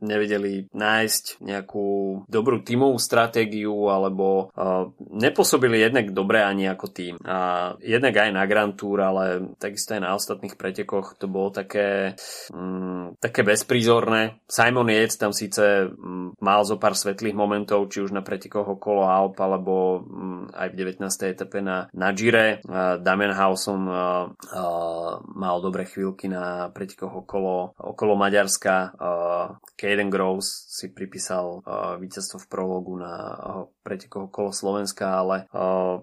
nevedeli 0.00 0.68
nájsť 0.72 1.42
nejakú 1.42 1.86
dobrú 2.26 2.62
tímovú 2.62 2.96
stratégiu 3.00 3.90
alebo 3.90 4.50
uh, 4.54 4.92
nepôsobili 5.10 5.80
jednak 5.80 6.14
dobre 6.14 6.44
ani 6.44 6.70
ako 6.70 6.86
tým. 6.92 7.14
A 7.26 7.72
jednak 7.82 8.16
aj 8.16 8.30
na 8.30 8.44
Grand 8.46 8.74
Tour, 8.76 9.00
ale 9.02 9.54
takisto 9.58 9.96
aj 9.96 10.02
na 10.02 10.14
ostatných 10.14 10.54
pretekoch 10.54 11.18
to 11.18 11.26
bolo 11.26 11.50
také, 11.50 12.14
um, 12.54 13.12
také 13.18 13.42
bezprízorné. 13.70 14.42
Simon 14.50 14.90
Yates 14.90 15.14
tam 15.14 15.30
síce 15.30 15.86
um, 15.86 16.34
mal 16.42 16.66
zo 16.66 16.74
pár 16.74 16.98
svetlých 16.98 17.38
momentov, 17.38 17.86
či 17.86 18.02
už 18.02 18.10
na 18.10 18.18
pretekoch 18.18 18.66
okolo 18.66 19.06
Alp, 19.06 19.38
alebo 19.38 20.02
um, 20.02 20.50
aj 20.50 20.74
v 20.74 20.98
19. 20.98 21.06
etape 21.06 21.62
na, 21.62 21.86
na 21.94 22.10
Gire. 22.10 22.58
Damian 22.98 23.30
Hausom 23.30 23.86
mal 25.22 25.56
dobré 25.62 25.86
chvíľky 25.86 26.26
na 26.26 26.74
pretekoch 26.74 27.22
okolo, 27.22 27.78
okolo 27.78 28.18
Maďarska. 28.18 28.98
Caden 29.78 30.10
Groves 30.10 30.66
si 30.66 30.90
pripísal 30.90 31.62
víťazstvo 32.02 32.42
v 32.42 32.50
prologu 32.50 32.98
na 32.98 33.38
pretekoch 33.86 34.28
okolo 34.32 34.50
Slovenska, 34.50 35.22
ale 35.22 35.46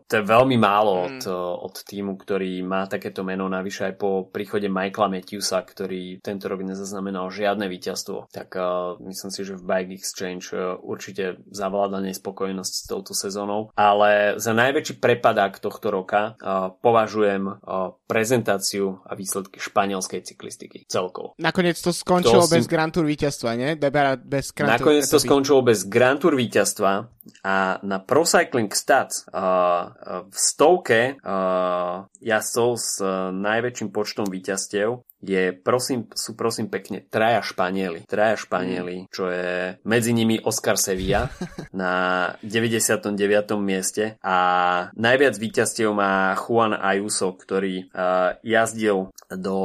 to 0.08 0.14
je 0.14 0.24
veľmi 0.24 0.56
málo 0.56 0.94
mm. 0.96 1.04
od, 1.04 1.20
od 1.68 1.76
týmu, 1.84 2.16
ktorý 2.16 2.64
má 2.64 2.88
takéto 2.88 3.28
meno, 3.28 3.52
navyše 3.52 3.92
aj 3.92 3.94
po 4.00 4.10
príchode 4.32 4.72
Michaela 4.72 5.12
Matthewsa, 5.12 5.60
ktorý 5.62 6.24
tento 6.24 6.48
rok 6.48 6.64
nezaznamenal 6.64 7.28
žiadne 7.28 7.57
víťazstvo. 7.66 8.30
Tak 8.30 8.54
uh, 8.54 9.02
myslím 9.02 9.34
si, 9.34 9.42
že 9.42 9.58
v 9.58 9.66
Bike 9.66 9.98
Exchange 9.98 10.54
uh, 10.54 10.78
určite 10.78 11.42
zavláda 11.50 11.98
nespokojnosť 12.06 12.74
s 12.78 12.86
touto 12.86 13.18
sezónou, 13.18 13.74
ale 13.74 14.38
za 14.38 14.54
najväčší 14.54 15.02
prepadák 15.02 15.58
tohto 15.58 15.90
roka 15.90 16.38
uh, 16.38 16.70
považujem 16.78 17.50
uh, 17.50 17.98
prezentáciu 18.06 19.02
a 19.02 19.18
výsledky 19.18 19.58
španielskej 19.58 20.22
cyklistiky 20.22 20.86
celkovo. 20.86 21.34
Nakoniec 21.42 21.82
to 21.82 21.90
skončilo 21.90 22.46
to 22.46 22.54
bez 22.54 22.68
si... 22.68 22.70
Grand 22.70 22.94
Tour 22.94 23.10
víťazstva, 23.10 23.50
nie? 23.58 23.74
Bez 23.74 24.54
Grand 24.54 24.78
Nakoniec 24.78 25.10
to 25.10 25.18
skončilo 25.18 25.66
bez 25.66 25.90
Grand 25.90 26.22
Tour 26.22 26.38
víťazstva 26.38 26.92
a 27.44 27.56
na 27.84 27.98
Pro 28.00 28.24
Cycling 28.24 28.72
Stats 28.72 29.28
uh, 29.28 29.92
v 30.28 30.38
stovke 30.38 31.20
uh, 31.20 32.08
jazdcov 32.24 32.70
s 32.80 33.04
uh, 33.04 33.32
najväčším 33.36 33.90
počtom 33.92 34.28
víťazstiev 34.28 35.04
je, 35.22 35.54
prosím, 35.54 36.06
sú 36.14 36.38
prosím 36.38 36.70
pekne 36.70 37.02
traja 37.02 37.42
Španieli. 37.42 38.06
Traja 38.06 38.38
Španieli, 38.38 39.10
čo 39.10 39.30
je 39.34 39.78
medzi 39.82 40.14
nimi 40.14 40.38
Oscar 40.42 40.78
Sevilla 40.78 41.30
na 41.74 41.92
99. 42.46 43.18
mieste 43.58 44.22
a 44.22 44.38
najviac 44.94 45.36
víťazstiev 45.38 45.90
má 45.94 46.38
Juan 46.38 46.78
Ayuso, 46.78 47.34
ktorý 47.34 47.90
uh, 47.90 48.38
jazdil 48.46 49.10
do, 49.34 49.60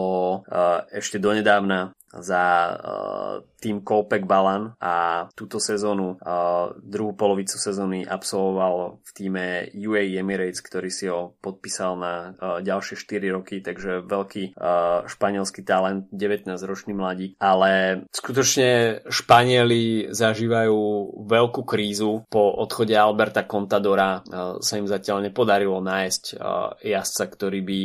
uh, 0.49 0.88
ešte 0.91 1.21
donedávna 1.21 1.93
za 2.12 2.45
uh, 2.77 3.52
tým 3.62 3.87
Kolpek 3.87 4.27
Balan 4.27 4.75
a 4.83 5.27
túto 5.38 5.62
sezónu, 5.62 6.18
uh, 6.18 6.75
druhú 6.83 7.14
polovicu 7.14 7.55
sezóny 7.55 8.03
absolvoval 8.03 8.98
v 8.98 9.11
týme 9.14 9.44
UAE 9.70 10.18
Emirates, 10.18 10.59
ktorý 10.59 10.90
si 10.90 11.07
ho 11.07 11.38
podpísal 11.38 11.94
na 11.94 12.14
ďalšie 12.42 12.98
4 12.98 13.37
roky, 13.38 13.62
takže 13.62 14.03
veľký 14.03 14.59
uh, 14.59 15.07
španielský 15.07 15.62
talent, 15.62 16.11
19-ročný 16.11 16.92
mladík, 16.96 17.38
ale 17.38 18.05
skutočne 18.11 19.05
Španieli 19.07 20.11
zažívajú 20.11 20.79
veľkú 21.29 21.62
krízu. 21.62 22.25
Po 22.27 22.57
odchode 22.59 22.96
Alberta 22.96 23.44
Contadora 23.44 24.25
sa 24.59 24.75
im 24.81 24.88
zatiaľ 24.88 25.29
nepodarilo 25.29 25.79
nájsť 25.85 26.40
jazdca, 26.81 27.25
ktorý 27.29 27.61
by 27.62 27.81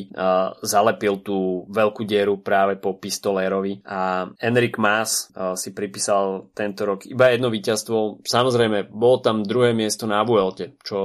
zalepil 0.64 1.20
tú 1.22 1.68
veľkú 1.68 2.08
dieru 2.08 2.40
práve 2.40 2.80
po 2.80 2.96
Pistolérovi. 2.96 3.84
A 3.86 4.32
Enrik 4.40 4.80
Mas 4.80 5.30
si 5.60 5.67
pripísal 5.74 6.54
tento 6.54 6.86
rok 6.86 7.10
iba 7.10 7.34
jedno 7.34 7.50
víťazstvo. 7.50 8.22
Samozrejme, 8.22 8.94
bolo 8.94 9.18
tam 9.20 9.42
druhé 9.42 9.74
miesto 9.74 10.06
na 10.06 10.22
Vuelte, 10.22 10.78
čo 10.86 10.98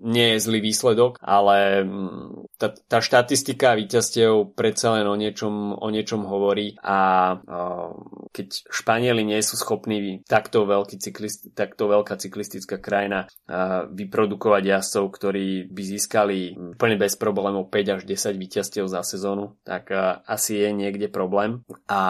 nie 0.00 0.36
je 0.36 0.44
zlý 0.44 0.64
výsledok, 0.64 1.20
ale 1.20 1.84
mm, 1.84 2.47
tá, 2.58 2.74
tá 2.74 2.98
štatistika 2.98 3.78
víťazstiev 3.78 4.52
predsa 4.58 4.98
len 4.98 5.06
o 5.06 5.14
niečom, 5.14 5.78
o 5.78 5.88
niečom 5.88 6.26
hovorí 6.26 6.74
a 6.82 7.32
uh, 7.38 7.94
keď 8.34 8.46
Španieli 8.66 9.22
nie 9.22 9.38
sú 9.40 9.54
schopní 9.54 10.26
takto, 10.26 10.66
veľký 10.66 10.98
cyklist, 10.98 11.54
takto 11.54 11.86
veľká 11.86 12.18
cyklistická 12.18 12.82
krajina 12.82 13.30
uh, 13.30 13.86
vyprodukovať 13.94 14.62
jazdcov, 14.74 15.04
ktorí 15.14 15.70
by 15.70 15.82
získali 15.86 16.38
úplne 16.74 16.98
bez 16.98 17.14
problémov 17.14 17.70
5 17.70 17.94
až 17.94 18.02
10 18.04 18.34
víťazstiev 18.34 18.90
za 18.90 19.06
sezónu, 19.06 19.54
tak 19.62 19.94
uh, 19.94 20.20
asi 20.26 20.58
je 20.58 20.74
niekde 20.74 21.06
problém 21.06 21.62
a 21.86 22.00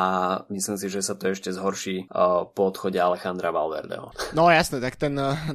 myslím 0.48 0.80
si, 0.80 0.88
že 0.88 1.04
sa 1.04 1.12
to 1.12 1.28
ešte 1.28 1.52
zhorší 1.52 2.08
uh, 2.08 2.48
po 2.48 2.72
odchode 2.72 2.96
Alejandra 2.96 3.52
Valverdeho. 3.52 4.16
No 4.32 4.48
jasne, 4.48 4.80
tak 4.80 4.96
ten, 4.96 5.12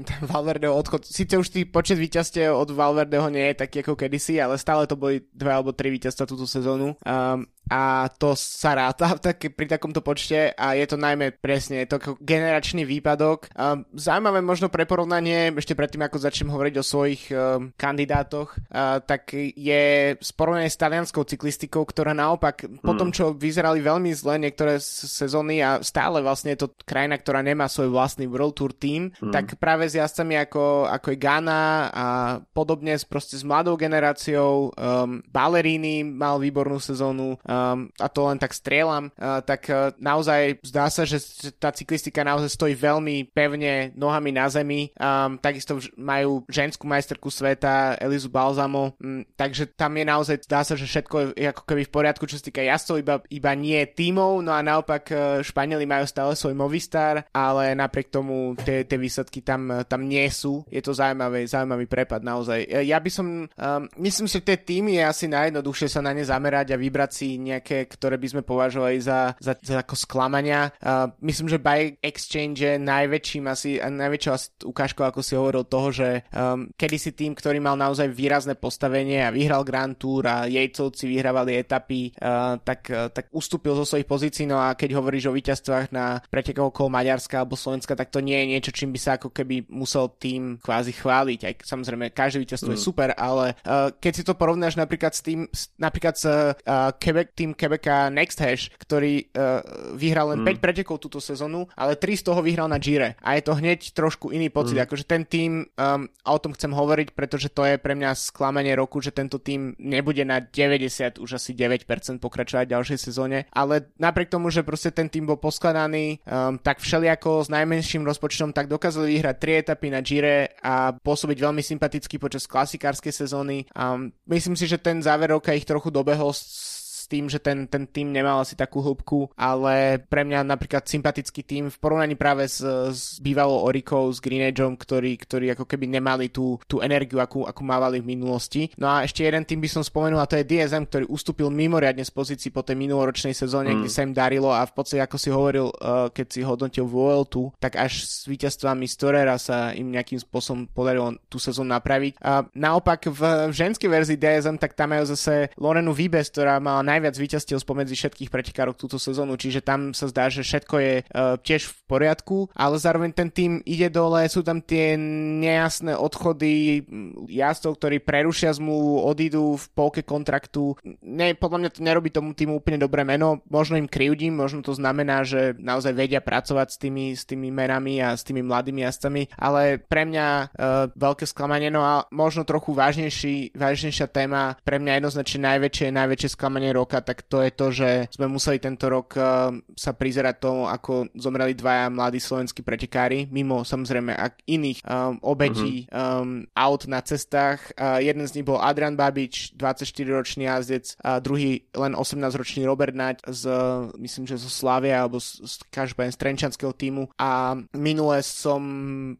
ten 0.09 0.21
Valverdeho 0.29 0.77
odchod, 0.77 1.09
síce 1.09 1.33
už 1.33 1.49
tý 1.49 1.65
počet 1.65 1.97
víťazstiev 1.97 2.53
od 2.53 2.69
Valverdeho 2.69 3.33
nie 3.33 3.49
je 3.51 3.65
taký 3.65 3.81
ako 3.81 3.97
kedysi, 3.97 4.37
ale 4.37 4.61
stále 4.61 4.82
to 4.85 4.99
boli 4.99 5.23
dva 5.33 5.59
alebo 5.59 5.71
tri 5.75 5.89
víťazstva 5.93 6.29
túto 6.29 6.45
sezónu. 6.45 6.95
Um, 7.03 7.47
a 7.73 8.05
to 8.05 8.37
sa 8.37 8.77
ráta 8.77 9.17
tak, 9.17 9.41
pri 9.57 9.65
takomto 9.65 10.05
počte 10.05 10.53
a 10.53 10.77
je 10.77 10.85
to 10.85 10.93
najmä 10.93 11.33
presne 11.33 11.81
je 11.81 11.89
to 11.89 11.97
generačný 12.21 12.85
výpadok. 12.85 13.49
Um, 13.57 13.89
zaujímavé 13.97 14.45
možno 14.45 14.69
pre 14.69 14.85
porovnanie, 14.85 15.49
ešte 15.57 15.73
predtým 15.73 16.05
ako 16.05 16.21
začnem 16.21 16.53
hovoriť 16.53 16.75
o 16.77 16.85
svojich 16.85 17.23
um, 17.33 17.73
kandidátoch, 17.73 18.53
uh, 18.53 19.01
tak 19.01 19.33
je 19.57 20.13
sporovanie 20.21 20.69
s 20.69 20.77
talianskou 20.77 21.25
cyklistikou, 21.25 21.81
ktorá 21.81 22.13
naopak 22.13 22.69
mm. 22.69 22.85
po 22.85 22.93
tom, 22.93 23.09
čo 23.09 23.33
vyzerali 23.33 23.81
veľmi 23.81 24.13
zle 24.13 24.37
niektoré 24.37 24.77
sezóny 24.83 25.65
a 25.65 25.81
stále 25.81 26.21
vlastne 26.21 26.53
je 26.53 26.69
to 26.69 26.77
krajina, 26.85 27.17
ktorá 27.17 27.41
nemá 27.41 27.65
svoj 27.65 27.89
vlastný 27.89 28.29
World 28.29 28.53
Tour 28.53 28.77
team, 28.77 29.09
mm. 29.17 29.33
tak 29.33 29.57
práve 29.57 29.89
s 29.89 29.97
jazdcami 29.97 30.37
ako, 30.45 30.85
ako 30.93 31.07
je 31.09 31.17
Ghana 31.17 31.61
a 31.89 32.05
podobne 32.53 32.93
proste 33.09 33.33
s 33.33 33.41
mladou 33.41 33.73
generáciou, 33.73 34.69
um, 34.69 35.25
Ballerini 35.25 36.05
mal 36.05 36.37
výbornú 36.37 36.77
sezónu, 36.77 37.41
um, 37.41 37.62
a 37.97 38.07
to 38.11 38.19
len 38.27 38.37
tak 38.37 38.53
strieľam, 38.53 39.09
uh, 39.17 39.41
tak 39.41 39.67
uh, 39.71 39.95
naozaj 39.97 40.61
zdá 40.63 40.87
sa, 40.91 41.03
že 41.07 41.21
tá 41.57 41.71
cyklistika 41.71 42.21
naozaj 42.21 42.53
stojí 42.53 42.73
veľmi 42.77 43.31
pevne 43.33 43.95
nohami 43.97 44.31
na 44.35 44.45
zemi. 44.51 44.91
Um, 44.99 45.39
takisto 45.39 45.79
majú 45.97 46.43
ženskú 46.51 46.85
majsterku 46.85 47.31
sveta 47.31 47.97
Elizu 47.97 48.29
Balzamo, 48.29 48.93
um, 48.99 49.25
takže 49.33 49.73
tam 49.73 49.95
je 49.97 50.05
naozaj, 50.05 50.35
zdá 50.45 50.61
sa, 50.61 50.77
že 50.77 50.85
všetko 50.85 51.33
je 51.33 51.47
ako 51.49 51.63
keby 51.65 51.81
v 51.87 51.93
poriadku, 51.93 52.23
čo 52.29 52.37
sa 52.37 52.45
týka 52.45 52.61
jazdcov, 52.61 52.95
iba, 53.01 53.15
iba 53.31 53.51
nie 53.57 53.81
tímov, 53.89 54.43
no 54.43 54.51
a 54.53 54.61
naopak 54.61 55.03
uh, 55.09 55.19
Španieli 55.41 55.87
majú 55.87 56.05
stále 56.05 56.37
svoj 56.37 56.55
Movistar, 56.57 57.25
ale 57.33 57.73
napriek 57.73 58.13
tomu 58.13 58.53
tie, 58.61 58.85
tie 58.85 58.97
výsledky 58.99 59.41
tam, 59.41 59.83
tam 59.89 60.05
nie 60.05 60.25
sú. 60.29 60.63
Je 60.69 60.79
to 60.79 60.93
zaujímavý, 60.93 61.45
zaujímavý 61.49 61.85
prepad 61.89 62.21
naozaj. 62.23 62.65
Ja 62.85 62.97
by 62.97 63.09
som, 63.11 63.27
um, 63.45 63.83
myslím 63.99 64.25
si, 64.29 64.39
že 64.39 64.47
tie 64.49 64.57
týmy 64.57 64.97
je 64.97 65.03
asi 65.05 65.25
najjednoduchšie 65.29 65.87
sa 65.87 66.01
na 66.01 66.11
ne 66.11 66.25
zamerať 66.25 66.73
a 66.73 66.81
vybrať 66.81 67.11
si 67.13 67.27
nejaké, 67.43 67.85
ktoré 67.91 68.15
by 68.15 68.27
sme 68.31 68.41
považovali 68.47 68.97
za, 69.03 69.35
za, 69.37 69.53
za 69.59 69.83
ako 69.83 69.95
sklamania. 69.99 70.71
Uh, 70.79 71.11
myslím, 71.19 71.51
že 71.51 71.59
by 71.59 71.99
exchange 71.99 72.63
je 72.63 72.79
najväčším 72.79 73.43
asi, 73.51 73.77
najväčšou 73.83 74.31
asi 74.31 74.47
ukážkou, 74.63 75.03
ako 75.03 75.19
si 75.19 75.35
hovoril, 75.35 75.67
toho, 75.67 75.89
že 75.91 76.09
um, 76.31 76.71
kedysi 76.79 77.11
tým, 77.11 77.35
ktorý 77.35 77.59
mal 77.59 77.75
naozaj 77.75 78.07
výrazné 78.07 78.55
postavenie 78.55 79.19
a 79.25 79.33
vyhral 79.33 79.67
Grand 79.67 79.95
Tour 79.99 80.23
a 80.23 80.47
jejcovci 80.47 81.09
vyhrávali 81.11 81.59
etapy, 81.59 82.15
uh, 82.15 82.55
tak, 82.63 82.87
uh, 82.87 83.11
tak 83.11 83.27
ustúpil 83.35 83.75
zo 83.75 83.83
svojich 83.83 84.07
pozícií, 84.07 84.47
no 84.47 84.61
a 84.61 84.77
keď 84.77 84.95
hovoríš 84.95 85.27
o 85.27 85.35
víťazstvách 85.35 85.91
na 85.91 86.23
pretekov 86.31 86.71
okolo 86.71 86.93
Maďarska 86.93 87.43
alebo 87.43 87.59
Slovenska, 87.59 87.97
tak 87.97 88.13
to 88.13 88.23
nie 88.23 88.37
je 88.39 88.49
niečo, 88.55 88.71
čím 88.71 88.95
by 88.95 88.99
sa 89.01 89.11
ako 89.19 89.33
keby 89.33 89.67
musel 89.73 90.13
tým 90.15 90.61
kvázi 90.61 90.93
chváliť. 90.95 91.39
Aj 91.43 91.53
samozrejme, 91.65 92.13
každé 92.13 92.45
víťazstvo 92.45 92.71
mm. 92.71 92.75
je 92.77 92.85
super, 92.85 93.09
ale 93.17 93.57
uh, 93.65 93.89
keď 93.97 94.13
si 94.13 94.23
to 94.23 94.37
porovnáš 94.37 94.77
napríklad 94.77 95.11
s 95.11 95.21
tým, 95.25 95.49
napríklad 95.81 96.15
s 96.15 96.25
uh, 96.29 96.53
Quebec, 97.01 97.32
tým 97.33 97.57
Quebeca 97.57 98.13
Next 98.13 98.39
Hash, 98.39 98.69
ktorý 98.77 99.29
uh, 99.33 99.61
vyhral 99.97 100.33
len 100.33 100.45
mm. 100.45 100.61
5 100.61 100.63
pretekov 100.63 101.01
túto 101.01 101.17
sezónu, 101.17 101.65
ale 101.73 101.97
3 101.97 102.21
z 102.21 102.23
toho 102.29 102.39
vyhral 102.45 102.69
na 102.69 102.77
Gire. 102.77 103.17
A 103.25 103.35
je 103.37 103.43
to 103.43 103.57
hneď 103.57 103.93
trošku 103.93 104.29
iný 104.29 104.53
pocit, 104.53 104.77
mm. 104.77 104.85
akože 104.85 105.05
ten 105.05 105.25
tým, 105.25 105.65
um, 105.65 106.05
a 106.05 106.29
o 106.29 106.39
tom 106.39 106.53
chcem 106.53 106.69
hovoriť, 106.69 107.17
pretože 107.17 107.49
to 107.49 107.65
je 107.65 107.81
pre 107.81 107.97
mňa 107.97 108.13
sklamanie 108.13 108.77
roku, 108.77 109.01
že 109.01 109.11
tento 109.11 109.41
tým 109.41 109.73
nebude 109.81 110.21
na 110.23 110.39
90, 110.39 111.17
už 111.17 111.41
asi 111.41 111.51
9% 111.57 111.85
pokračovať 112.21 112.65
v 112.69 112.73
ďalšej 112.77 112.99
sezóne, 113.01 113.49
ale 113.49 113.89
napriek 113.97 114.29
tomu, 114.29 114.53
že 114.53 114.61
proste 114.61 114.93
ten 114.93 115.09
tým 115.09 115.25
bol 115.25 115.41
poskladaný 115.41 116.21
um, 116.23 116.61
tak 116.61 116.79
všelijako 116.79 117.45
s 117.45 117.49
najmenším 117.49 118.05
rozpočtom, 118.05 118.53
tak 118.53 118.69
dokázali 118.69 119.17
vyhrať 119.17 119.35
3 119.41 119.61
etapy 119.65 119.87
na 119.89 119.99
Gire 120.05 120.53
a 120.61 120.93
pôsobiť 120.93 121.37
veľmi 121.41 121.65
sympaticky 121.65 122.21
počas 122.21 122.45
klasikárskej 122.45 123.13
sezóny. 123.13 123.65
Um, 123.73 124.13
myslím 124.29 124.53
si, 124.53 124.69
že 124.69 124.77
ten 124.77 125.01
záver 125.01 125.33
roka 125.33 125.55
ich 125.55 125.65
trochu 125.65 125.89
dobehol 125.89 126.31
s 126.31 126.82
tým, 127.07 127.27
že 127.27 127.39
ten, 127.39 127.65
ten 127.67 127.85
tým 127.87 128.11
nemal 128.11 128.41
asi 128.41 128.57
takú 128.57 128.79
hĺbku, 128.83 129.33
ale 129.37 130.01
pre 130.01 130.23
mňa 130.23 130.45
napríklad 130.45 130.85
sympatický 130.87 131.41
tým 131.43 131.69
v 131.69 131.77
porovnaní 131.77 132.15
práve 132.17 132.47
s, 132.47 132.63
s 132.93 133.17
bývalou 133.19 133.63
Orikou, 133.63 134.09
s 134.11 134.19
Green 134.19 134.43
Edgeom, 134.43 134.75
ktorí, 134.75 135.15
ktorí 135.19 135.53
ako 135.53 135.65
keby 135.67 135.89
nemali 135.89 136.29
tú, 136.29 136.59
tú 136.67 136.79
energiu, 136.79 137.19
akú, 137.19 137.45
akú 137.47 137.61
mávali 137.63 137.99
v 137.99 138.15
minulosti. 138.15 138.71
No 138.79 138.89
a 138.89 139.03
ešte 139.03 139.23
jeden 139.23 139.43
tým 139.43 139.59
by 139.63 139.69
som 139.69 139.83
spomenul 139.83 140.19
a 140.19 140.29
to 140.29 140.39
je 140.39 140.47
DSM, 140.47 140.87
ktorý 140.87 141.05
ustúpil 141.09 141.47
mimoriadne 141.49 142.03
z 142.03 142.11
pozícií 142.11 142.49
po 142.49 142.65
tej 142.65 142.79
minuloročnej 142.79 143.35
sezóne, 143.35 143.73
mm. 143.73 143.77
kde 143.83 143.91
sa 143.91 144.05
im 144.05 144.13
darilo 144.15 144.51
a 144.51 144.63
v 144.63 144.73
podstate 144.73 145.01
ako 145.03 145.17
si 145.19 145.29
hovoril, 145.29 145.67
uh, 145.69 146.09
keď 146.09 146.27
si 146.29 146.41
hodnotil 146.41 146.85
Vueltu, 146.87 147.51
tak 147.59 147.79
až 147.79 148.03
s 148.05 148.25
víťazstvami 148.29 148.85
Storera 148.87 149.35
sa 149.37 149.71
im 149.73 149.91
nejakým 149.91 150.19
spôsobom 150.21 150.69
podarilo 150.69 151.15
tú 151.27 151.41
sezónu 151.41 151.73
napraviť. 151.73 152.19
A 152.21 152.45
naopak 152.53 153.09
v, 153.09 153.21
v 153.49 153.53
ženskej 153.53 153.89
verzii 153.89 154.17
DSM, 154.19 154.57
tak 154.59 154.77
tam 154.77 154.93
majú 154.93 155.09
zase 155.09 155.51
Lorenu 155.57 155.91
Vibes, 155.91 156.29
ktorá 156.29 156.59
mala 156.61 156.85
najviac 156.93 157.15
víťazstiev 157.17 157.57
spomedzi 157.57 157.97
všetkých 157.97 158.29
pretekárov 158.29 158.77
túto 158.77 159.01
sezónu, 159.01 159.33
čiže 159.33 159.65
tam 159.65 159.97
sa 159.97 160.05
zdá, 160.05 160.29
že 160.29 160.45
všetko 160.45 160.75
je 160.77 160.93
uh, 161.01 161.35
tiež 161.41 161.65
v 161.65 161.75
poriadku, 161.89 162.37
ale 162.53 162.77
zároveň 162.77 163.11
ten 163.17 163.29
tým 163.33 163.51
ide 163.65 163.89
dole, 163.89 164.21
sú 164.29 164.45
tam 164.45 164.61
tie 164.61 164.93
nejasné 165.41 165.97
odchody 165.97 166.85
jazdcov, 167.29 167.81
ktorí 167.81 167.97
prerušia 168.03 168.53
zmluvu, 168.53 169.01
odídu 169.09 169.57
v 169.57 169.65
polke 169.73 170.01
kontraktu. 170.05 170.77
Ne, 171.01 171.33
podľa 171.33 171.57
mňa 171.59 171.69
to 171.73 171.79
nerobí 171.81 172.09
tomu 172.13 172.37
týmu 172.37 172.61
úplne 172.61 172.77
dobré 172.77 173.01
meno, 173.01 173.41
možno 173.49 173.79
im 173.81 173.89
krivdím, 173.89 174.37
možno 174.37 174.61
to 174.61 174.77
znamená, 174.77 175.25
že 175.25 175.57
naozaj 175.57 175.93
vedia 175.97 176.21
pracovať 176.21 176.67
s 176.69 176.77
tými, 176.77 177.05
s 177.17 177.23
tými 177.25 177.49
menami 177.49 178.03
a 178.03 178.13
s 178.13 178.21
tými 178.21 178.45
mladými 178.45 178.85
jazdcami, 178.85 179.33
ale 179.39 179.81
pre 179.81 180.05
mňa 180.05 180.27
uh, 180.27 180.47
veľké 180.93 181.25
sklamanie, 181.25 181.73
no 181.73 181.81
a 181.81 182.05
možno 182.13 182.45
trochu 182.45 182.75
vážnejší, 182.75 183.55
vážnejšia 183.57 184.07
téma, 184.11 184.59
pre 184.61 184.77
mňa 184.77 185.01
jednoznačne 185.01 185.39
najväčšie, 185.55 185.87
najväčšie 185.95 186.29
sklamanie 186.35 186.69
roka, 186.83 186.99
tak 186.99 187.23
to 187.23 187.39
je 187.39 187.51
to, 187.55 187.67
že 187.71 187.89
sme 188.11 188.27
museli 188.27 188.59
tento 188.59 188.91
rok 188.91 189.15
uh, 189.15 189.55
sa 189.79 189.95
prizerať 189.95 190.35
tomu, 190.43 190.67
ako 190.67 191.07
zomreli 191.15 191.55
dvaja 191.55 191.87
mladí 191.87 192.19
slovenskí 192.19 192.59
pretekári, 192.59 193.31
mimo 193.31 193.63
samozrejme 193.63 194.11
ak 194.11 194.43
iných 194.43 194.83
um, 194.83 195.15
obetí 195.23 195.87
mm-hmm. 195.87 195.95
um, 195.95 196.43
aut 196.51 196.83
na 196.91 196.99
cestách. 196.99 197.71
Uh, 197.79 198.03
jeden 198.03 198.27
z 198.27 198.35
nich 198.35 198.45
bol 198.45 198.59
Adrian 198.59 198.99
Babič, 198.99 199.55
24-ročný 199.55 200.51
jazdec, 200.51 200.99
a 200.99 201.23
druhý 201.23 201.63
len 201.71 201.95
18-ročný 201.95 202.67
Robert 202.67 202.91
Nať 202.93 203.23
z, 203.31 203.47
myslím, 203.95 204.27
že 204.27 204.35
zo 204.35 204.51
Slavia 204.51 205.07
alebo 205.07 205.23
z, 205.23 205.39
z 205.47 205.63
každopádne 205.71 206.11
z 206.11 206.19
Trenčanského 206.19 206.75
týmu 206.75 207.07
a 207.15 207.55
minule 207.71 208.19
som 208.21 208.61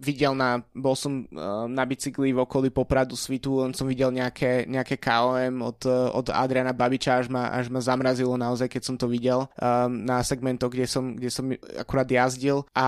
videl 0.04 0.36
na, 0.36 0.60
bol 0.76 1.00
som 1.00 1.24
uh, 1.32 1.66
na 1.72 1.88
bicykli 1.88 2.36
v 2.36 2.44
okolí 2.44 2.68
Popradu 2.76 3.16
Svitu, 3.16 3.64
len 3.64 3.72
som 3.72 3.88
videl 3.88 4.12
nejaké, 4.12 4.68
nejaké 4.68 5.00
KOM 5.00 5.64
od, 5.64 5.80
od 5.88 6.28
Adriana 6.34 6.74
Babiča, 6.74 7.24
až 7.24 7.30
ma, 7.30 7.53
až 7.54 7.70
ma 7.70 7.78
zamrazilo 7.78 8.34
naozaj, 8.34 8.66
keď 8.66 8.82
som 8.82 8.96
to 8.98 9.06
videl 9.06 9.46
um, 9.46 10.04
na 10.04 10.26
segmentoch, 10.26 10.74
kde 10.74 10.90
som, 10.90 11.14
kde 11.14 11.30
som 11.30 11.46
akurát 11.78 12.10
jazdil 12.10 12.66
a 12.74 12.88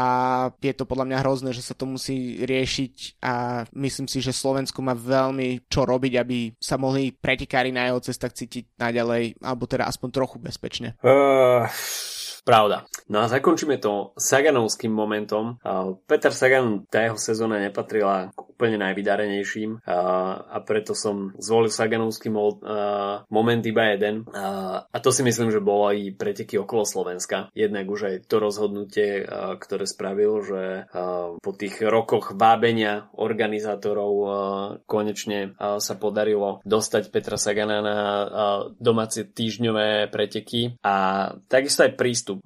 je 0.58 0.74
to 0.74 0.90
podľa 0.90 1.06
mňa 1.14 1.22
hrozné, 1.22 1.50
že 1.54 1.62
sa 1.62 1.78
to 1.78 1.86
musí 1.86 2.42
riešiť 2.42 3.22
a 3.22 3.64
myslím 3.78 4.10
si, 4.10 4.20
že 4.26 4.34
Slovensko 4.34 4.82
má 4.82 4.98
veľmi 4.98 5.70
čo 5.70 5.86
robiť, 5.86 6.14
aby 6.18 6.58
sa 6.58 6.82
mohli 6.82 7.14
pretekári 7.14 7.70
na 7.70 7.94
jeho 7.94 8.02
cestách 8.02 8.34
cítiť 8.34 8.74
naďalej, 8.82 9.38
alebo 9.46 9.70
teda 9.70 9.86
aspoň 9.86 10.10
trochu 10.10 10.38
bezpečne. 10.42 10.98
Uh... 11.06 11.70
Pravda. 12.46 12.86
No 13.06 13.22
a 13.22 13.30
zakončíme 13.30 13.78
to 13.78 14.18
Saganovským 14.18 14.90
momentom. 14.90 15.62
Peter 16.10 16.34
Sagan, 16.34 16.90
tá 16.90 17.06
jeho 17.06 17.22
sezóna 17.22 17.62
nepatrila 17.62 18.34
k 18.34 18.40
úplne 18.42 18.82
najvydarenejším 18.82 19.86
a 19.86 20.58
preto 20.66 20.98
som 20.98 21.36
zvolil 21.38 21.70
Saganovský 21.70 22.34
moment 23.30 23.64
iba 23.68 23.94
jeden. 23.94 24.26
A 24.34 24.98
to 25.04 25.14
si 25.14 25.22
myslím, 25.22 25.54
že 25.54 25.62
bolo 25.62 25.94
aj 25.94 26.18
preteky 26.18 26.58
okolo 26.58 26.82
Slovenska. 26.88 27.54
Jednak 27.54 27.86
už 27.86 28.02
aj 28.10 28.16
to 28.26 28.42
rozhodnutie, 28.42 29.22
ktoré 29.62 29.86
spravil, 29.86 30.42
že 30.42 30.64
po 31.38 31.52
tých 31.54 31.86
rokoch 31.86 32.34
vábenia 32.34 33.12
organizátorov 33.14 34.14
konečne 34.90 35.54
sa 35.60 35.94
podarilo 36.00 36.64
dostať 36.66 37.14
Petra 37.14 37.38
Sagana 37.38 37.86
na 37.86 37.98
domáce 38.82 39.30
týždňové 39.30 40.10
preteky 40.10 40.82
a 40.82 41.30
takisto 41.46 41.86
aj 41.86 41.94
prístup 42.00 42.42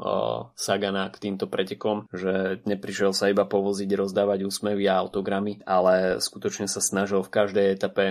Sagana 0.55 1.09
k 1.09 1.29
týmto 1.29 1.49
pretekom, 1.49 2.05
že 2.13 2.63
neprišiel 2.65 3.11
sa 3.11 3.29
iba 3.29 3.45
povoziť, 3.45 3.89
rozdávať 3.93 4.45
úsmevy 4.45 4.85
a 4.89 5.01
autogramy, 5.01 5.61
ale 5.67 6.21
skutočne 6.21 6.69
sa 6.69 6.79
snažil 6.79 7.21
v 7.25 7.33
každej 7.33 7.65
etape 7.75 8.05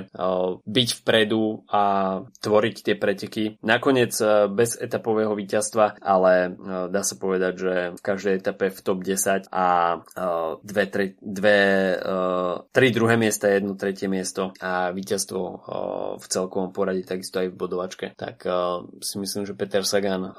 byť 0.65 0.89
vpredu 1.03 1.65
a 1.71 1.83
tvoriť 2.43 2.77
tie 2.85 2.95
preteky. 2.99 3.45
Nakoniec 3.63 4.15
bez 4.53 4.77
etapového 4.79 5.35
víťazstva, 5.35 6.01
ale 6.03 6.55
dá 6.91 7.03
sa 7.03 7.15
povedať, 7.19 7.55
že 7.59 7.75
v 7.97 8.03
každej 8.03 8.35
etape 8.39 8.71
v 8.71 8.81
top 8.83 8.99
10 9.05 9.49
a 9.51 9.67
dve, 10.63 10.85
tre, 10.91 11.05
dve 11.23 11.61
tri 12.73 12.89
druhé 12.91 13.17
miesta, 13.17 13.49
jedno 13.49 13.75
tretie 13.79 14.11
miesto 14.11 14.53
a 14.61 14.91
víťazstvo 14.91 15.41
v 16.19 16.25
celkovom 16.27 16.71
poradí, 16.75 17.05
takisto 17.05 17.41
aj 17.41 17.53
v 17.53 17.59
bodovačke. 17.59 18.07
Tak 18.17 18.45
si 19.01 19.17
myslím, 19.21 19.47
že 19.47 19.57
Peter 19.57 19.85
Sagan 19.87 20.35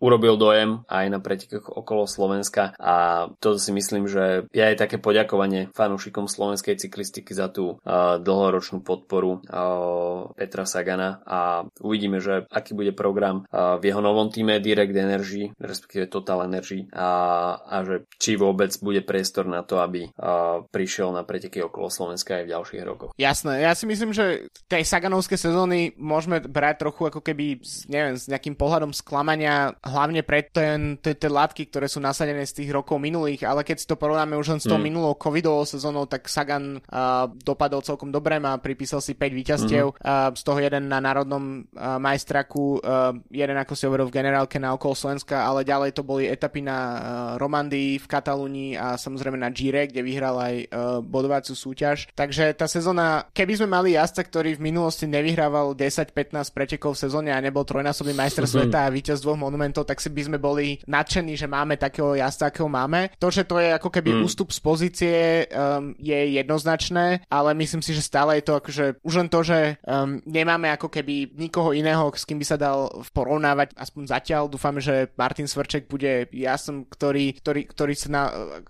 urobil 0.00 0.36
dojem 0.36 0.82
aj 0.88 1.06
na 1.10 1.18
pretekoch 1.40 1.72
okolo 1.72 2.04
Slovenska. 2.04 2.76
A 2.76 3.26
to 3.40 3.56
si 3.56 3.72
myslím, 3.72 4.04
že 4.04 4.44
je 4.52 4.60
aj 4.60 4.76
také 4.76 5.00
poďakovanie 5.00 5.72
fanúšikom 5.72 6.28
slovenskej 6.28 6.76
cyklistiky 6.76 7.32
za 7.32 7.48
tú 7.48 7.80
dlhoročnú 8.20 8.84
podporu 8.84 9.40
Petra 10.36 10.68
Sagana. 10.68 11.24
A 11.24 11.64
uvidíme, 11.80 12.20
že 12.20 12.44
aký 12.52 12.76
bude 12.76 12.92
program 12.92 13.48
v 13.50 13.80
jeho 13.80 14.04
novom 14.04 14.28
týme 14.28 14.60
Direct 14.60 14.92
Energy, 14.92 15.48
respektíve 15.56 16.12
Total 16.12 16.44
Energy 16.44 16.84
a, 16.92 17.08
a 17.56 17.76
že 17.88 18.04
či 18.20 18.36
vôbec 18.36 18.76
bude 18.84 19.00
priestor 19.00 19.48
na 19.48 19.64
to, 19.64 19.80
aby 19.80 20.12
prišiel 20.68 21.14
na 21.16 21.24
preteky 21.24 21.64
okolo 21.64 21.88
Slovenska 21.88 22.36
aj 22.36 22.44
v 22.44 22.52
ďalších 22.52 22.82
rokoch. 22.84 23.10
Jasné, 23.16 23.64
ja 23.64 23.72
si 23.72 23.88
myslím, 23.88 24.12
že 24.12 24.50
tej 24.66 24.84
Saganovské 24.84 25.38
sezóny 25.38 25.94
môžeme 25.96 26.42
brať 26.42 26.84
trochu 26.84 27.08
ako 27.08 27.22
keby, 27.22 27.62
neviem, 27.86 28.18
s 28.18 28.26
nejakým 28.26 28.58
pohľadom 28.58 28.90
sklamania, 28.90 29.72
hlavne 29.80 30.26
pre 30.26 30.42
ten, 30.50 30.98
tie, 30.98 31.14
tie 31.14 31.29
látky, 31.30 31.70
ktoré 31.70 31.86
sú 31.86 32.02
nasadené 32.02 32.42
z 32.44 32.62
tých 32.62 32.70
rokov 32.74 32.98
minulých, 32.98 33.46
ale 33.46 33.62
keď 33.62 33.76
si 33.78 33.86
to 33.86 33.96
porovnáme 33.96 34.34
už 34.34 34.58
len 34.58 34.60
s 34.60 34.66
tou 34.66 34.76
mm. 34.76 34.84
minulou 34.84 35.14
covidovou 35.14 35.62
sezónou, 35.64 36.04
tak 36.10 36.26
Sagan 36.26 36.78
uh, 36.78 37.30
dopadol 37.30 37.80
celkom 37.86 38.10
dobre, 38.10 38.36
má 38.42 38.58
pripísal 38.58 38.98
si 38.98 39.14
5 39.14 39.30
víťazstiev, 39.30 39.86
mm. 39.92 39.96
uh, 40.02 40.30
z 40.34 40.42
toho 40.42 40.58
jeden 40.58 40.90
na 40.90 40.98
národnom 40.98 41.64
uh, 41.76 42.02
majstraku, 42.02 42.82
uh, 42.82 43.14
jeden 43.30 43.56
ako 43.56 43.72
si 43.78 43.86
hovoril 43.86 44.10
v 44.10 44.16
generálke 44.18 44.58
na 44.58 44.74
okolo 44.74 44.98
Slovenska, 44.98 45.46
ale 45.46 45.62
ďalej 45.62 45.94
to 45.94 46.02
boli 46.02 46.26
etapy 46.26 46.64
na 46.64 46.78
uh, 46.78 46.98
Romandii, 47.36 48.00
v 48.00 48.06
Katalúnii 48.08 48.70
a 48.80 48.96
samozrejme 48.96 49.36
na 49.36 49.52
Gire, 49.52 49.86
kde 49.86 50.00
vyhral 50.00 50.36
aj 50.40 50.54
uh, 50.66 50.68
bodovaciu 51.04 51.54
súťaž. 51.54 52.08
Takže 52.16 52.56
tá 52.56 52.64
sezóna, 52.64 53.28
keby 53.30 53.60
sme 53.60 53.68
mali 53.68 53.94
jazda, 53.94 54.24
ktorý 54.24 54.56
v 54.56 54.64
minulosti 54.72 55.04
nevyhrával 55.04 55.76
10-15 55.76 56.56
pretekov 56.56 56.96
v 56.96 57.02
sezóne 57.06 57.30
a 57.30 57.38
nebol 57.38 57.62
trojnásobný 57.62 58.16
majster 58.16 58.48
mm. 58.48 58.50
sveta 58.50 58.88
a 58.88 58.92
víťaz 58.92 59.20
dvoch 59.20 59.36
monumentov, 59.36 59.84
tak 59.84 60.00
si 60.00 60.08
by 60.08 60.22
sme 60.32 60.38
boli 60.40 60.80
nadšení, 60.88 61.19
že 61.28 61.50
máme 61.50 61.76
takého 61.76 62.16
jazda, 62.16 62.48
akého 62.48 62.68
máme. 62.68 63.10
To, 63.18 63.28
že 63.28 63.44
to 63.44 63.58
je 63.58 63.74
ako 63.74 63.90
keby 63.90 64.10
mm. 64.16 64.22
ústup 64.24 64.48
z 64.54 64.60
pozície, 64.60 65.16
um, 65.50 65.92
je 65.98 66.40
jednoznačné, 66.40 67.26
ale 67.28 67.50
myslím 67.58 67.82
si, 67.82 67.92
že 67.92 68.04
stále 68.04 68.38
je 68.40 68.44
to 68.46 68.54
akože 68.56 68.84
už 69.02 69.14
len 69.20 69.28
to, 69.28 69.40
že 69.42 69.76
um, 69.84 70.22
nemáme 70.24 70.70
ako 70.72 70.88
keby 70.88 71.34
nikoho 71.34 71.74
iného, 71.74 72.08
s 72.14 72.24
kým 72.24 72.38
by 72.38 72.46
sa 72.46 72.56
dal 72.56 72.88
porovnávať, 73.10 73.74
aspoň 73.74 74.02
zatiaľ. 74.06 74.42
Dúfam, 74.46 74.76
že 74.78 75.10
Martin 75.18 75.50
Svrček 75.50 75.90
bude 75.90 76.30
jasom, 76.30 76.86
ktorý, 76.86 77.36
ktorý, 77.40 77.62
ktorý 77.66 77.94
sa 77.96 78.08
na, 78.08 78.22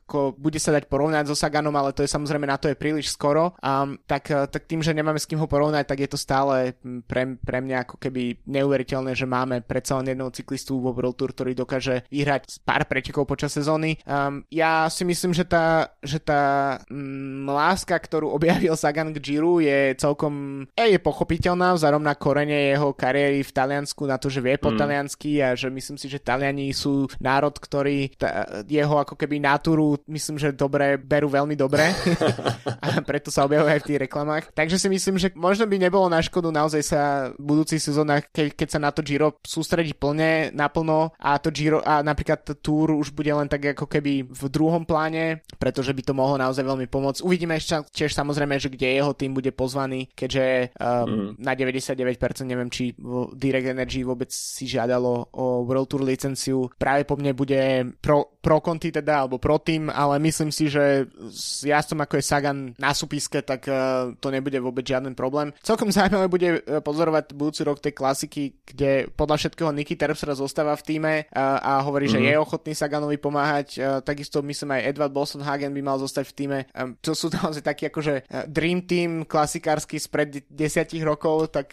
ako 0.06 0.34
bude 0.38 0.58
sa 0.58 0.72
dať 0.72 0.88
porovnať 0.88 1.28
so 1.28 1.36
Saganom, 1.36 1.74
ale 1.76 1.92
to 1.92 2.02
je 2.02 2.10
samozrejme 2.10 2.48
na 2.48 2.56
to 2.56 2.72
je 2.72 2.78
príliš 2.78 3.12
skoro. 3.12 3.54
Um, 3.60 4.00
tak, 4.08 4.30
tak 4.30 4.64
tým, 4.64 4.80
že 4.80 4.96
nemáme 4.96 5.20
s 5.20 5.28
kým 5.28 5.40
ho 5.40 5.50
porovnať, 5.50 5.84
tak 5.84 6.00
je 6.00 6.10
to 6.10 6.18
stále 6.20 6.72
pre, 7.04 7.36
pre 7.40 7.58
mňa 7.60 7.84
ako 7.84 7.96
keby 8.00 8.40
neuveriteľné, 8.46 9.12
že 9.12 9.28
máme 9.28 9.60
predsa 9.66 10.00
len 10.00 10.12
jedného 10.14 10.32
cyklistu 10.32 10.80
vo 10.80 10.94
World 10.96 11.18
Tour, 11.18 11.34
ktorý 11.34 11.52
dokáže 11.52 12.06
vyhrať 12.08 12.39
pár 12.62 12.86
pretekov 12.86 13.24
počas 13.28 13.54
sezóny. 13.54 13.98
Um, 14.04 14.44
ja 14.50 14.86
si 14.92 15.06
myslím, 15.06 15.32
že 15.32 15.46
tá, 15.46 15.94
že 16.04 16.20
tá 16.20 16.76
mm, 16.90 17.48
láska, 17.48 17.96
ktorú 17.96 18.30
objavil 18.36 18.74
Sagan 18.74 19.12
k 19.14 19.18
Giro 19.18 19.58
je 19.58 19.94
celkom 19.96 20.64
e, 20.76 20.96
je 20.96 20.98
pochopiteľná 21.00 21.74
vzárom 21.74 22.02
na 22.02 22.14
korene 22.14 22.74
jeho 22.74 22.94
kariéry 22.94 23.42
v 23.42 23.54
Taliansku, 23.54 24.06
na 24.06 24.20
to, 24.20 24.30
že 24.30 24.44
vie 24.44 24.56
po 24.60 24.70
mm. 24.70 24.78
taliansky 24.78 25.42
a 25.42 25.58
že 25.58 25.72
myslím 25.72 25.96
si, 25.98 26.06
že 26.06 26.22
Taliani 26.22 26.70
sú 26.70 27.10
národ, 27.18 27.52
ktorý 27.56 28.14
ta, 28.14 28.62
jeho 28.68 29.00
ako 29.00 29.18
keby 29.18 29.42
natúru 29.42 29.98
myslím, 30.06 30.36
že 30.36 30.54
dobre, 30.54 31.00
berú 31.00 31.26
veľmi 31.26 31.56
dobre 31.56 31.90
a 32.84 33.00
preto 33.02 33.32
sa 33.32 33.48
objavuje 33.48 33.74
aj 33.74 33.82
v 33.82 33.88
tých 33.88 34.02
reklamách. 34.06 34.44
Takže 34.54 34.76
si 34.76 34.88
myslím, 34.92 35.16
že 35.18 35.32
možno 35.34 35.66
by 35.66 35.76
nebolo 35.80 36.06
na 36.06 36.22
škodu 36.22 36.52
naozaj 36.52 36.82
sa 36.84 37.00
v 37.34 37.42
budúcich 37.42 37.82
sezónach, 37.82 38.28
ke, 38.30 38.52
keď 38.52 38.68
sa 38.68 38.78
na 38.78 38.90
to 38.94 39.00
Giro 39.02 39.40
sústredí 39.42 39.96
plne, 39.96 40.54
naplno 40.54 41.10
a 41.16 41.40
to 41.42 41.50
Giro 41.50 41.82
a 41.82 42.04
napríklad 42.04 42.29
Tour 42.36 42.94
už 42.94 43.14
bude 43.14 43.30
len 43.30 43.48
tak 43.48 43.74
ako 43.74 43.86
keby 43.88 44.26
v 44.28 44.42
druhom 44.52 44.84
pláne, 44.84 45.42
pretože 45.56 45.94
by 45.94 46.02
to 46.04 46.14
mohlo 46.14 46.36
naozaj 46.36 46.62
veľmi 46.62 46.86
pomôcť. 46.86 47.24
Uvidíme 47.24 47.56
ešte 47.56 47.80
tiež 47.94 48.12
samozrejme, 48.12 48.60
že 48.60 48.68
kde 48.68 49.00
jeho 49.00 49.12
tým 49.16 49.32
bude 49.32 49.50
pozvaný, 49.54 50.10
keďže 50.12 50.76
um, 50.76 51.36
mm. 51.36 51.42
na 51.42 51.52
99% 51.56 51.96
neviem, 52.44 52.68
či 52.68 52.92
Direct 53.34 53.72
Energy 53.72 54.04
vôbec 54.04 54.28
si 54.30 54.68
žiadalo 54.68 55.32
o 55.32 55.64
World 55.64 55.88
Tour 55.88 56.02
licenciu. 56.04 56.68
Práve 56.76 57.08
po 57.08 57.16
mne 57.16 57.32
bude 57.32 57.88
pro, 58.04 58.36
pro 58.44 58.60
konti 58.60 58.92
teda, 58.92 59.24
alebo 59.24 59.40
pro 59.40 59.56
tým, 59.58 59.88
ale 59.88 60.20
myslím 60.20 60.52
si, 60.52 60.68
že 60.68 61.08
s 61.30 61.64
jazdom 61.64 62.04
ako 62.04 62.20
je 62.20 62.24
Sagan 62.24 62.58
na 62.76 62.92
súpiske, 62.92 63.40
tak 63.40 63.64
uh, 63.70 64.12
to 64.20 64.28
nebude 64.28 64.56
vôbec 64.60 64.84
žiaden 64.84 65.16
problém. 65.16 65.54
Celkom 65.64 65.88
zaujímavé 65.94 66.26
bude 66.28 66.48
uh, 66.60 66.82
pozorovať 66.84 67.32
budúci 67.32 67.62
rok 67.64 67.80
tej 67.80 67.96
klasiky, 67.96 68.60
kde 68.66 69.08
podľa 69.14 69.36
všetkého 69.40 69.70
Niky 69.72 69.94
Terpstra 69.96 70.36
zostáva 70.36 70.76
v 70.76 70.84
týme 70.84 71.12
uh, 71.24 71.60
a 71.60 71.80
hovorí. 71.80 72.09
Že 72.10 72.18
mhm. 72.18 72.26
je 72.26 72.34
ochotný 72.42 72.72
Saganovi 72.74 73.16
pomáhať. 73.16 73.68
Uh, 73.78 74.02
takisto 74.02 74.42
myslím 74.42 74.76
aj 74.76 74.90
Edward 74.90 75.14
Bolson 75.14 75.46
Hagen 75.46 75.70
by 75.70 75.82
mal 75.82 75.96
zostať 76.02 76.24
v 76.26 76.34
týme. 76.34 76.58
Um, 76.74 76.98
to 76.98 77.14
sú 77.14 77.30
naozaj 77.30 77.62
takí 77.62 77.86
akože 77.86 78.26
uh, 78.26 78.44
Dream 78.50 78.82
Team 78.84 79.24
klasikársky 79.24 79.96
spred 80.02 80.44
desiatich 80.50 81.02
rokov, 81.06 81.54
tak 81.54 81.72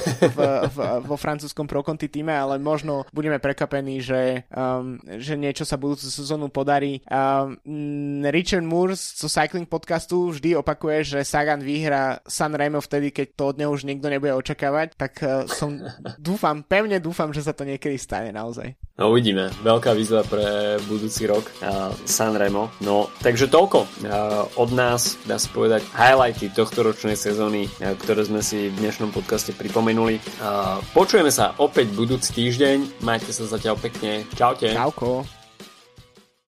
v, 0.00 0.38
v, 0.68 0.78
vo 1.04 1.16
francúzskom 1.16 1.68
Proconti 1.68 2.08
týme, 2.08 2.32
ale 2.32 2.56
možno 2.56 3.04
budeme 3.12 3.38
prekapení, 3.38 4.00
že, 4.00 4.48
um, 4.52 4.96
že 5.20 5.36
niečo 5.36 5.68
sa 5.68 5.76
budúcu 5.76 6.06
sezónu 6.08 6.48
podarí. 6.48 7.04
Um, 7.06 7.60
Richard 8.28 8.64
Moore 8.64 8.96
zo 8.96 9.28
Cycling 9.28 9.68
podcastu 9.68 10.32
vždy 10.32 10.56
opakuje, 10.56 11.16
že 11.16 11.18
Sagan 11.26 11.60
vyhra 11.60 12.20
San 12.24 12.56
Remo 12.56 12.80
vtedy, 12.80 13.12
keď 13.12 13.26
to 13.36 13.42
od 13.52 13.58
neho 13.60 13.70
už 13.70 13.84
nikto 13.84 14.08
nebude 14.08 14.34
očakávať, 14.36 14.96
tak 14.96 15.12
uh, 15.22 15.44
som 15.46 15.80
dúfam, 16.16 16.64
pevne 16.64 16.98
dúfam, 16.98 17.30
že 17.30 17.44
sa 17.44 17.52
to 17.52 17.68
niekedy 17.68 17.96
stane 18.00 18.32
naozaj. 18.32 18.72
No 19.00 19.08
uvidíme. 19.08 19.48
Veľká 19.64 19.96
výzva 19.96 20.20
pre 20.28 20.76
budúci 20.84 21.24
rok 21.24 21.48
uh, 21.64 21.88
San 22.04 22.36
Remo. 22.36 22.68
No, 22.84 23.08
takže 23.24 23.48
toľko. 23.48 23.88
Uh, 24.04 24.44
od 24.60 24.76
nás, 24.76 25.16
dá 25.24 25.40
sa 25.40 25.48
povedať, 25.56 25.88
highlighty 25.96 26.52
tohto 26.52 26.84
ročnej 26.84 27.16
sezóny, 27.16 27.64
uh, 27.80 27.96
ktoré 27.96 28.28
sme 28.28 28.44
si 28.44 28.68
v 28.68 28.76
dnešnom 28.76 29.08
podcaste 29.08 29.56
pripomenuli. 29.56 30.20
Uh, 30.44 30.84
počujeme 30.92 31.32
sa 31.32 31.56
opäť 31.56 31.96
budúci 31.96 32.36
týždeň. 32.36 33.00
Majte 33.00 33.32
sa 33.32 33.48
zatiaľ 33.48 33.80
pekne. 33.80 34.28
Čaute. 34.36 34.76
Čauko. 34.76 35.39